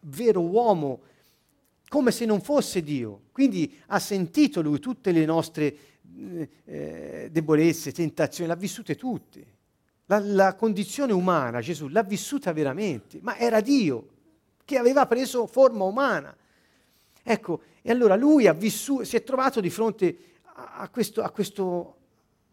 [0.00, 1.02] vero uomo,
[1.88, 3.24] come se non fosse Dio.
[3.30, 5.76] Quindi ha sentito lui tutte le nostre
[6.16, 9.52] eh, eh debolezze, tentazioni, l'ha vissute tutte.
[10.06, 14.08] La, la condizione umana, Gesù, l'ha vissuta veramente, ma era Dio
[14.64, 16.34] che aveva preso forma umana.
[17.22, 21.96] Ecco, e allora lui vissuto, si è trovato di fronte a questo, a, questo,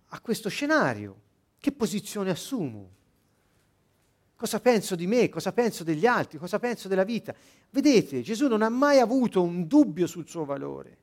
[0.08, 1.20] a questo scenario.
[1.60, 2.90] Che posizione assumo?
[4.36, 5.30] Cosa penso di me?
[5.30, 6.40] Cosa penso degli altri?
[6.40, 7.36] Cosa penso della vita?
[7.70, 10.98] Vedete, Gesù non ha mai avuto un dubbio sul suo valore,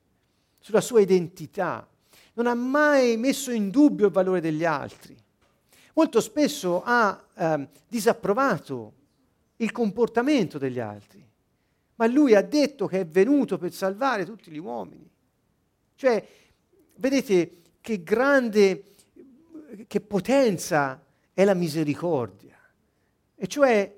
[0.59, 1.87] sulla sua identità,
[2.39, 5.17] non ha mai messo in dubbio il valore degli altri.
[5.95, 8.93] Molto spesso ha eh, disapprovato
[9.57, 11.27] il comportamento degli altri,
[11.97, 15.11] ma lui ha detto che è venuto per salvare tutti gli uomini.
[15.97, 16.29] Cioè,
[16.95, 18.85] vedete che grande,
[19.89, 22.57] che potenza è la misericordia.
[23.35, 23.97] E cioè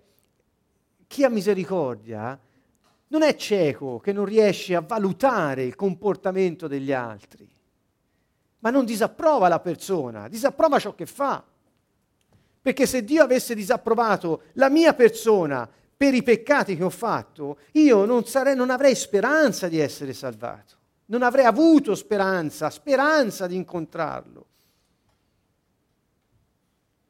[1.06, 2.40] chi ha misericordia
[3.08, 7.46] non è cieco che non riesce a valutare il comportamento degli altri,
[8.60, 11.44] ma non disapprova la persona, disapprova ciò che fa.
[12.62, 18.04] Perché se Dio avesse disapprovato la mia persona per i peccati che ho fatto, io
[18.04, 24.46] non, sarei, non avrei speranza di essere salvato, non avrei avuto speranza, speranza di incontrarlo.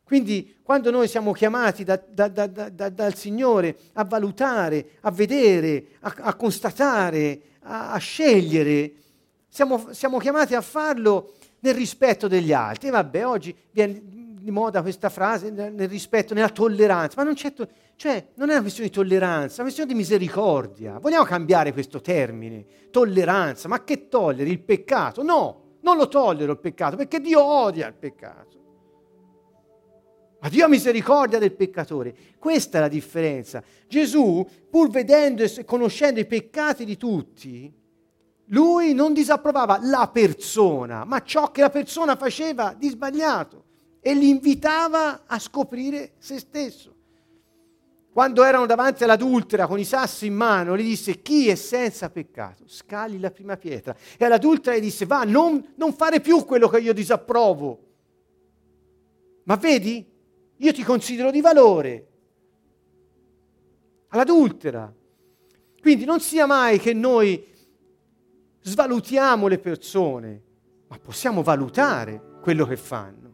[0.04, 6.12] Quindi quando noi siamo chiamati da, da, da, dal Signore a valutare, a vedere, a,
[6.18, 8.92] a constatare, a, a scegliere,
[9.48, 12.88] siamo, siamo, chiamati a farlo nel rispetto degli altri.
[12.88, 14.02] E vabbè, oggi viene
[14.40, 18.52] di moda questa frase, nel rispetto, nella tolleranza, ma non, c'è to- cioè, non è
[18.52, 20.98] una questione di tolleranza, è una questione di misericordia.
[20.98, 25.22] Vogliamo cambiare questo termine, tolleranza, ma che tolleri il peccato?
[25.22, 28.58] No, non lo tollero il peccato, perché Dio odia il peccato.
[30.40, 32.14] Ma Dio ha misericordia del peccatore.
[32.38, 33.62] Questa è la differenza.
[33.86, 37.70] Gesù, pur vedendo e conoscendo i peccati di tutti,
[38.50, 43.64] lui non disapprovava la persona, ma ciò che la persona faceva di sbagliato
[44.00, 46.94] e li invitava a scoprire se stesso.
[48.12, 52.64] Quando erano davanti all'adultera con i sassi in mano, gli disse chi è senza peccato,
[52.66, 53.94] scali la prima pietra.
[54.18, 57.86] E all'adultera gli disse va, non, non fare più quello che io disapprovo.
[59.44, 60.04] Ma vedi,
[60.56, 62.06] io ti considero di valore.
[64.08, 64.92] All'adultera.
[65.80, 67.46] Quindi non sia mai che noi
[68.70, 70.42] svalutiamo le persone,
[70.86, 73.28] ma possiamo valutare quello che fanno.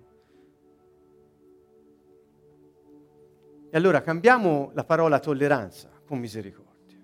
[3.70, 6.98] E allora cambiamo la parola tolleranza con misericordia.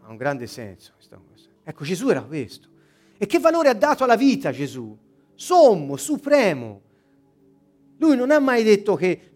[0.00, 1.48] Ha un grande senso questa cosa.
[1.62, 2.68] Ecco, Gesù era questo.
[3.16, 4.96] E che valore ha dato alla vita Gesù?
[5.34, 6.82] Sommo, supremo.
[7.98, 9.34] Lui non ha mai detto che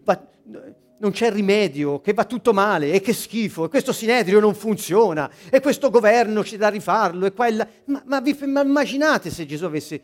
[1.03, 5.29] non c'è rimedio, che va tutto male, e che schifo, e questo sinedrio non funziona,
[5.49, 7.67] e questo governo c'è da rifarlo, e qua e là.
[7.85, 10.01] Ma, ma, vi, ma immaginate se Gesù avesse...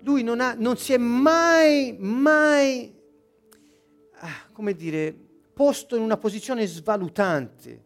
[0.00, 2.94] Lui non, ha, non si è mai, mai,
[4.18, 5.16] ah, come dire,
[5.54, 7.82] posto in una posizione svalutante,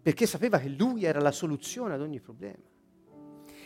[0.00, 2.62] perché sapeva che lui era la soluzione ad ogni problema.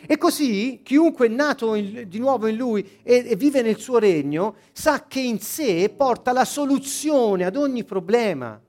[0.05, 3.99] E così chiunque è nato in, di nuovo in lui e, e vive nel suo
[3.99, 8.61] regno sa che in sé porta la soluzione ad ogni problema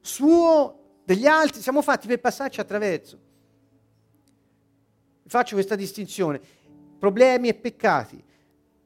[0.00, 3.18] suo, degli altri, siamo fatti per passarci attraverso.
[5.26, 6.40] Faccio questa distinzione.
[6.98, 8.22] problemi e peccati.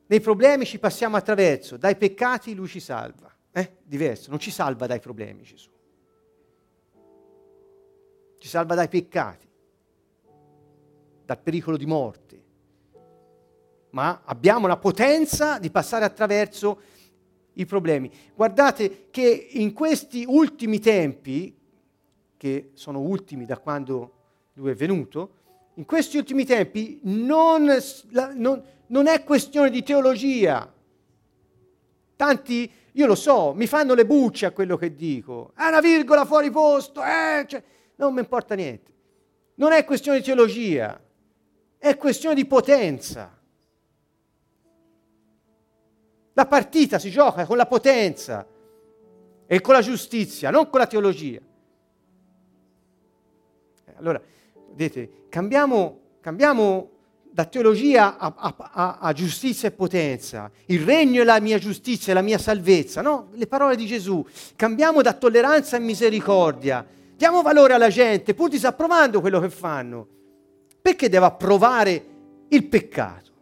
[0.06, 3.34] Nei problemi ci passiamo attraverso, dai peccati lui ci salva.
[3.50, 3.78] Eh?
[3.82, 5.70] Diverso, non ci salva dai problemi Gesù.
[8.38, 9.43] Ci salva dai peccati,
[11.24, 12.42] dal pericolo di morte.
[13.90, 16.80] Ma abbiamo la potenza di passare attraverso
[17.54, 18.10] i problemi.
[18.34, 21.56] Guardate che in questi ultimi tempi,
[22.36, 24.12] che sono ultimi da quando
[24.54, 25.42] lui è venuto,
[25.74, 27.66] in questi ultimi tempi non,
[28.10, 30.72] la, non, non è questione di teologia.
[32.16, 35.52] Tanti, io lo so, mi fanno le bucce a quello che dico.
[35.56, 37.62] È una virgola fuori posto, eh, cioè,
[37.96, 38.92] non mi importa niente.
[39.56, 41.00] Non è questione di teologia,
[41.84, 43.30] è questione di potenza.
[46.32, 48.46] La partita si gioca con la potenza
[49.44, 51.40] e con la giustizia, non con la teologia.
[53.96, 54.18] Allora,
[54.70, 56.90] vedete, cambiamo, cambiamo
[57.30, 60.50] da teologia a, a, a, a, giustizia e potenza.
[60.66, 63.02] Il regno è la mia giustizia, è la mia salvezza.
[63.02, 64.26] No, le parole di Gesù.
[64.56, 66.86] Cambiamo da tolleranza a misericordia.
[67.14, 70.08] Diamo valore alla gente, pur disapprovando quello che fanno.
[70.84, 72.04] Perché devo approvare
[72.48, 73.32] il peccato?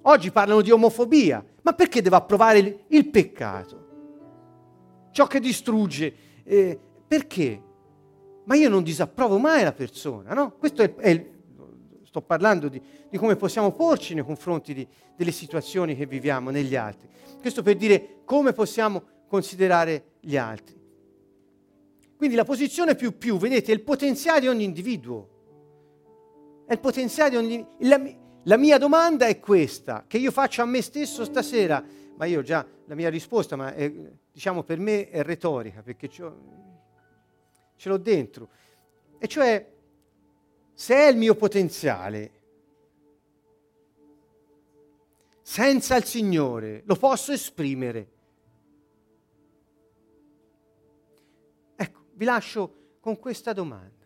[0.00, 5.08] Oggi parlano di omofobia, ma perché devo approvare il, il peccato?
[5.10, 6.14] Ciò che distrugge.
[6.44, 7.62] Eh, perché?
[8.44, 10.52] Ma io non disapprovo mai la persona, no?
[10.52, 11.30] Questo è, è
[12.04, 12.80] sto parlando di,
[13.10, 17.06] di, come possiamo porci nei confronti di, delle situazioni che viviamo negli altri.
[17.38, 20.80] Questo per dire come possiamo considerare gli altri.
[22.16, 25.29] Quindi la posizione più più, vedete, è il potenziale di ogni individuo.
[26.70, 27.66] È il potenziale di ogni...
[27.78, 28.00] La,
[28.44, 32.64] la mia domanda è questa, che io faccio a me stesso stasera, ma io già
[32.86, 33.92] la mia risposta, ma è,
[34.30, 36.22] diciamo per me è retorica, perché ce
[37.82, 38.48] l'ho dentro.
[39.18, 39.68] E cioè,
[40.72, 42.30] se è il mio potenziale,
[45.42, 48.10] senza il Signore, lo posso esprimere.
[51.74, 53.99] Ecco, vi lascio con questa domanda.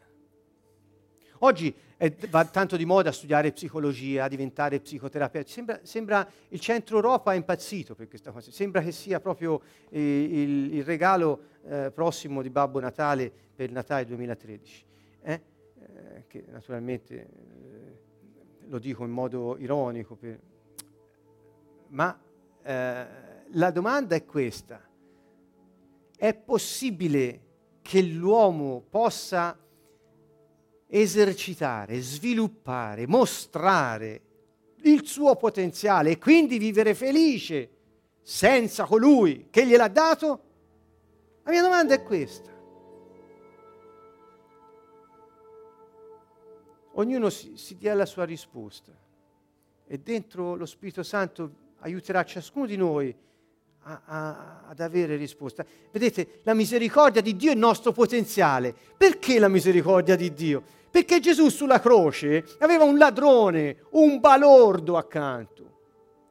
[1.44, 5.50] Oggi è, va tanto di moda studiare psicologia, diventare psicoterapeuti.
[5.50, 8.50] Sembra, sembra, il centro Europa è impazzito per questa cosa.
[8.50, 14.06] Sembra che sia proprio eh, il, il, regalo eh, prossimo di Babbo Natale per Natale
[14.06, 14.84] 2013.
[15.20, 15.32] Eh?
[15.32, 16.24] eh?
[16.28, 17.26] che naturalmente eh,
[18.66, 20.14] lo dico in modo ironico.
[20.14, 20.40] Per...
[21.88, 22.18] Ma
[22.62, 23.06] eh,
[23.50, 24.80] la domanda è questa.
[26.16, 27.40] È possibile
[27.82, 29.58] che l'uomo possa
[30.96, 34.20] esercitare, sviluppare, mostrare
[34.82, 37.70] il suo potenziale e quindi vivere felice
[38.22, 40.42] senza colui che gliel'ha dato?
[41.42, 42.52] La mia domanda è questa.
[46.92, 48.92] Ognuno si, si dia la sua risposta
[49.88, 53.12] e dentro lo Spirito Santo aiuterà ciascuno di noi
[53.80, 55.66] a, a, ad avere risposta.
[55.90, 58.72] Vedete, la misericordia di Dio è il nostro potenziale.
[58.96, 60.82] Perché la misericordia di Dio?
[60.94, 65.72] Perché Gesù sulla croce aveva un ladrone, un balordo accanto.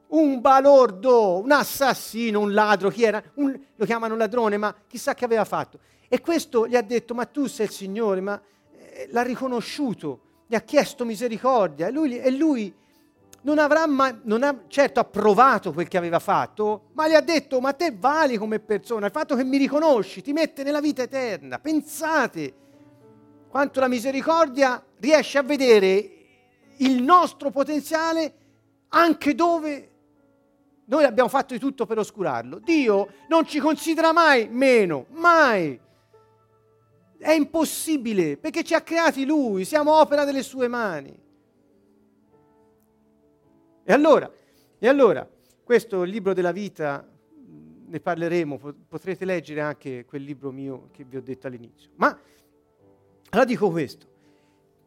[0.06, 3.22] Un balordo, un assassino, un ladro, chi era?
[3.34, 5.80] Un, lo chiamano ladrone, ma chissà che aveva fatto.
[6.08, 8.40] E questo gli ha detto, ma tu sei il Signore, ma
[8.72, 12.74] eh, l'ha riconosciuto, gli ha chiesto misericordia e lui, e lui
[13.42, 17.60] non avrà mai, non ha certo approvato quel che aveva fatto, ma gli ha detto,
[17.60, 21.58] ma te vali come persona, il fatto che mi riconosci ti mette nella vita eterna.
[21.58, 22.62] Pensate
[23.54, 26.10] quanto la misericordia riesce a vedere
[26.78, 28.34] il nostro potenziale
[28.88, 29.90] anche dove
[30.86, 32.58] noi abbiamo fatto di tutto per oscurarlo.
[32.58, 35.78] Dio non ci considera mai meno, mai.
[37.16, 41.16] È impossibile perché ci ha creati Lui, siamo opera delle sue mani.
[43.84, 44.28] E allora,
[44.80, 45.24] e allora,
[45.62, 47.08] questo libro della vita,
[47.86, 51.90] ne parleremo, potrete leggere anche quel libro mio che vi ho detto all'inizio.
[51.94, 52.18] Ma
[53.34, 54.06] allora dico questo,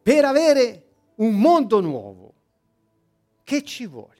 [0.02, 0.84] per avere
[1.16, 2.34] un mondo nuovo,
[3.44, 4.16] che ci vuole?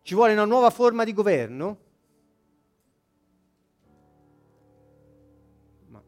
[0.00, 1.78] Ci vuole una nuova forma di governo?
[5.88, 6.02] Ma,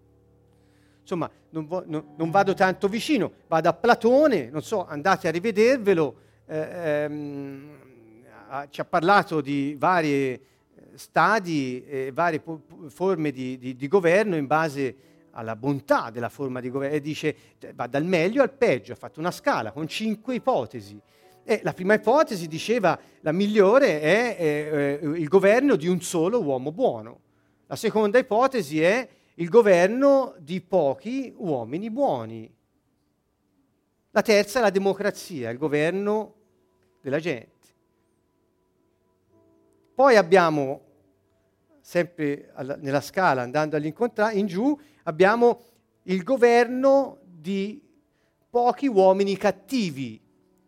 [1.00, 5.30] insomma, non, vo- no, non, vado tanto vicino, vado a Platone, non so, andate a
[5.30, 7.70] rivedervelo, eh, ehm,
[8.70, 10.40] ci ha parlato di varie eh,
[10.94, 14.96] stadi e varie po- forme di, di, di, governo in base
[15.37, 17.37] alla bontà della forma di governo e dice
[17.74, 21.01] va dal meglio al peggio, ha fatto una scala con cinque ipotesi.
[21.45, 26.72] E la prima ipotesi diceva la migliore è eh, il governo di un solo uomo
[26.72, 27.20] buono.
[27.66, 32.53] La seconda ipotesi è il governo di pochi uomini buoni.
[34.11, 36.34] La terza è la democrazia, il governo
[37.03, 37.55] della gente.
[39.95, 40.80] Poi abbiamo,
[41.80, 45.61] sempre alla, nella scala, andando in giù, abbiamo
[46.04, 47.82] il governo di
[48.48, 50.20] pochi uomini cattivi.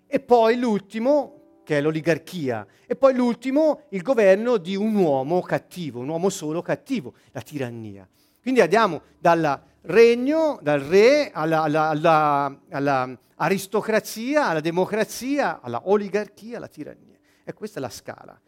[0.07, 6.01] E poi l'ultimo, che è l'oligarchia, e poi l'ultimo, il governo di un uomo cattivo,
[6.01, 8.09] un uomo solo cattivo, la tirannia.
[8.41, 16.68] Quindi andiamo dal regno, dal re, alla, alla, alla, alla alla democrazia, alla oligarchia, alla
[16.68, 17.18] tirannia.
[17.45, 18.41] E questa è la scala.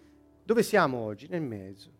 [0.42, 1.28] Dove siamo oggi?
[1.28, 1.99] Nel mezzo.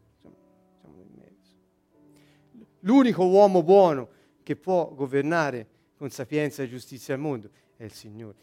[2.80, 4.08] L'unico uomo buono
[4.42, 5.66] che può governare
[5.96, 8.38] con sapienza e giustizia il mondo è il Signore.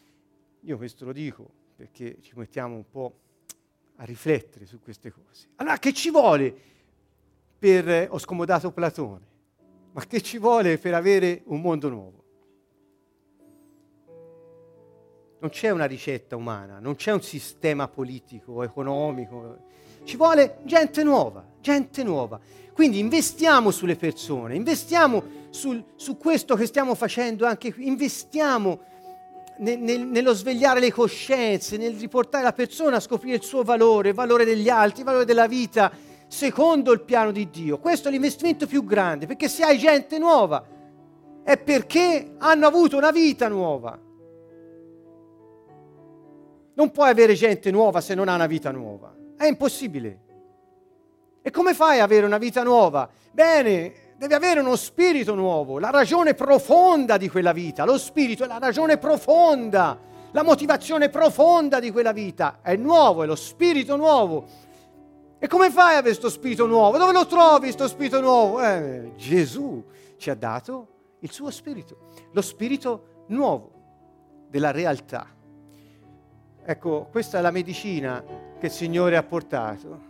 [0.62, 3.20] Io questo lo dico perché ci mettiamo un po'
[3.98, 5.48] a riflettere su queste cose.
[5.56, 6.56] Allora, che ci vuole
[7.58, 7.90] per...
[7.90, 9.26] Eh, ho scomodato Platone,
[9.92, 12.24] ma che ci vuole per avere un mondo nuovo?
[15.40, 19.66] Non c'è una ricetta umana, non c'è un sistema politico, economico.
[20.04, 22.40] Ci vuole gente nuova, gente nuova.
[22.78, 28.82] Quindi investiamo sulle persone, investiamo sul, su questo che stiamo facendo anche qui, investiamo
[29.58, 34.10] nel, nel, nello svegliare le coscienze, nel riportare la persona a scoprire il suo valore,
[34.10, 35.92] il valore degli altri, il valore della vita,
[36.28, 37.80] secondo il piano di Dio.
[37.80, 40.64] Questo è l'investimento più grande, perché se hai gente nuova
[41.44, 44.00] è perché hanno avuto una vita nuova.
[46.76, 49.16] Non puoi avere gente nuova se non ha una vita nuova.
[49.36, 50.26] È impossibile.
[51.48, 53.10] E come fai ad avere una vita nuova?
[53.32, 57.86] Bene, devi avere uno spirito nuovo, la ragione profonda di quella vita.
[57.86, 59.98] Lo spirito è la ragione profonda,
[60.32, 62.60] la motivazione profonda di quella vita.
[62.62, 64.46] È nuovo, è lo spirito nuovo.
[65.40, 66.98] E come fai a avere questo spirito nuovo?
[66.98, 68.62] Dove lo trovi questo spirito nuovo?
[68.62, 69.86] Eh, Gesù
[70.18, 70.88] ci ha dato
[71.20, 73.72] il suo spirito, lo spirito nuovo
[74.50, 75.28] della realtà.
[76.66, 78.22] Ecco, questa è la medicina
[78.60, 80.07] che il Signore ha portato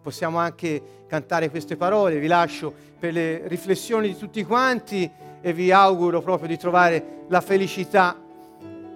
[0.00, 5.70] possiamo anche cantare queste parole, vi lascio per le riflessioni di tutti quanti e vi
[5.70, 8.16] auguro proprio di trovare la felicità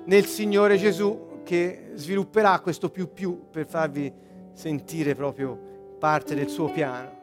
[0.05, 4.12] nel Signore Gesù che svilupperà questo più più per farvi
[4.53, 7.21] sentire proprio parte del suo piano.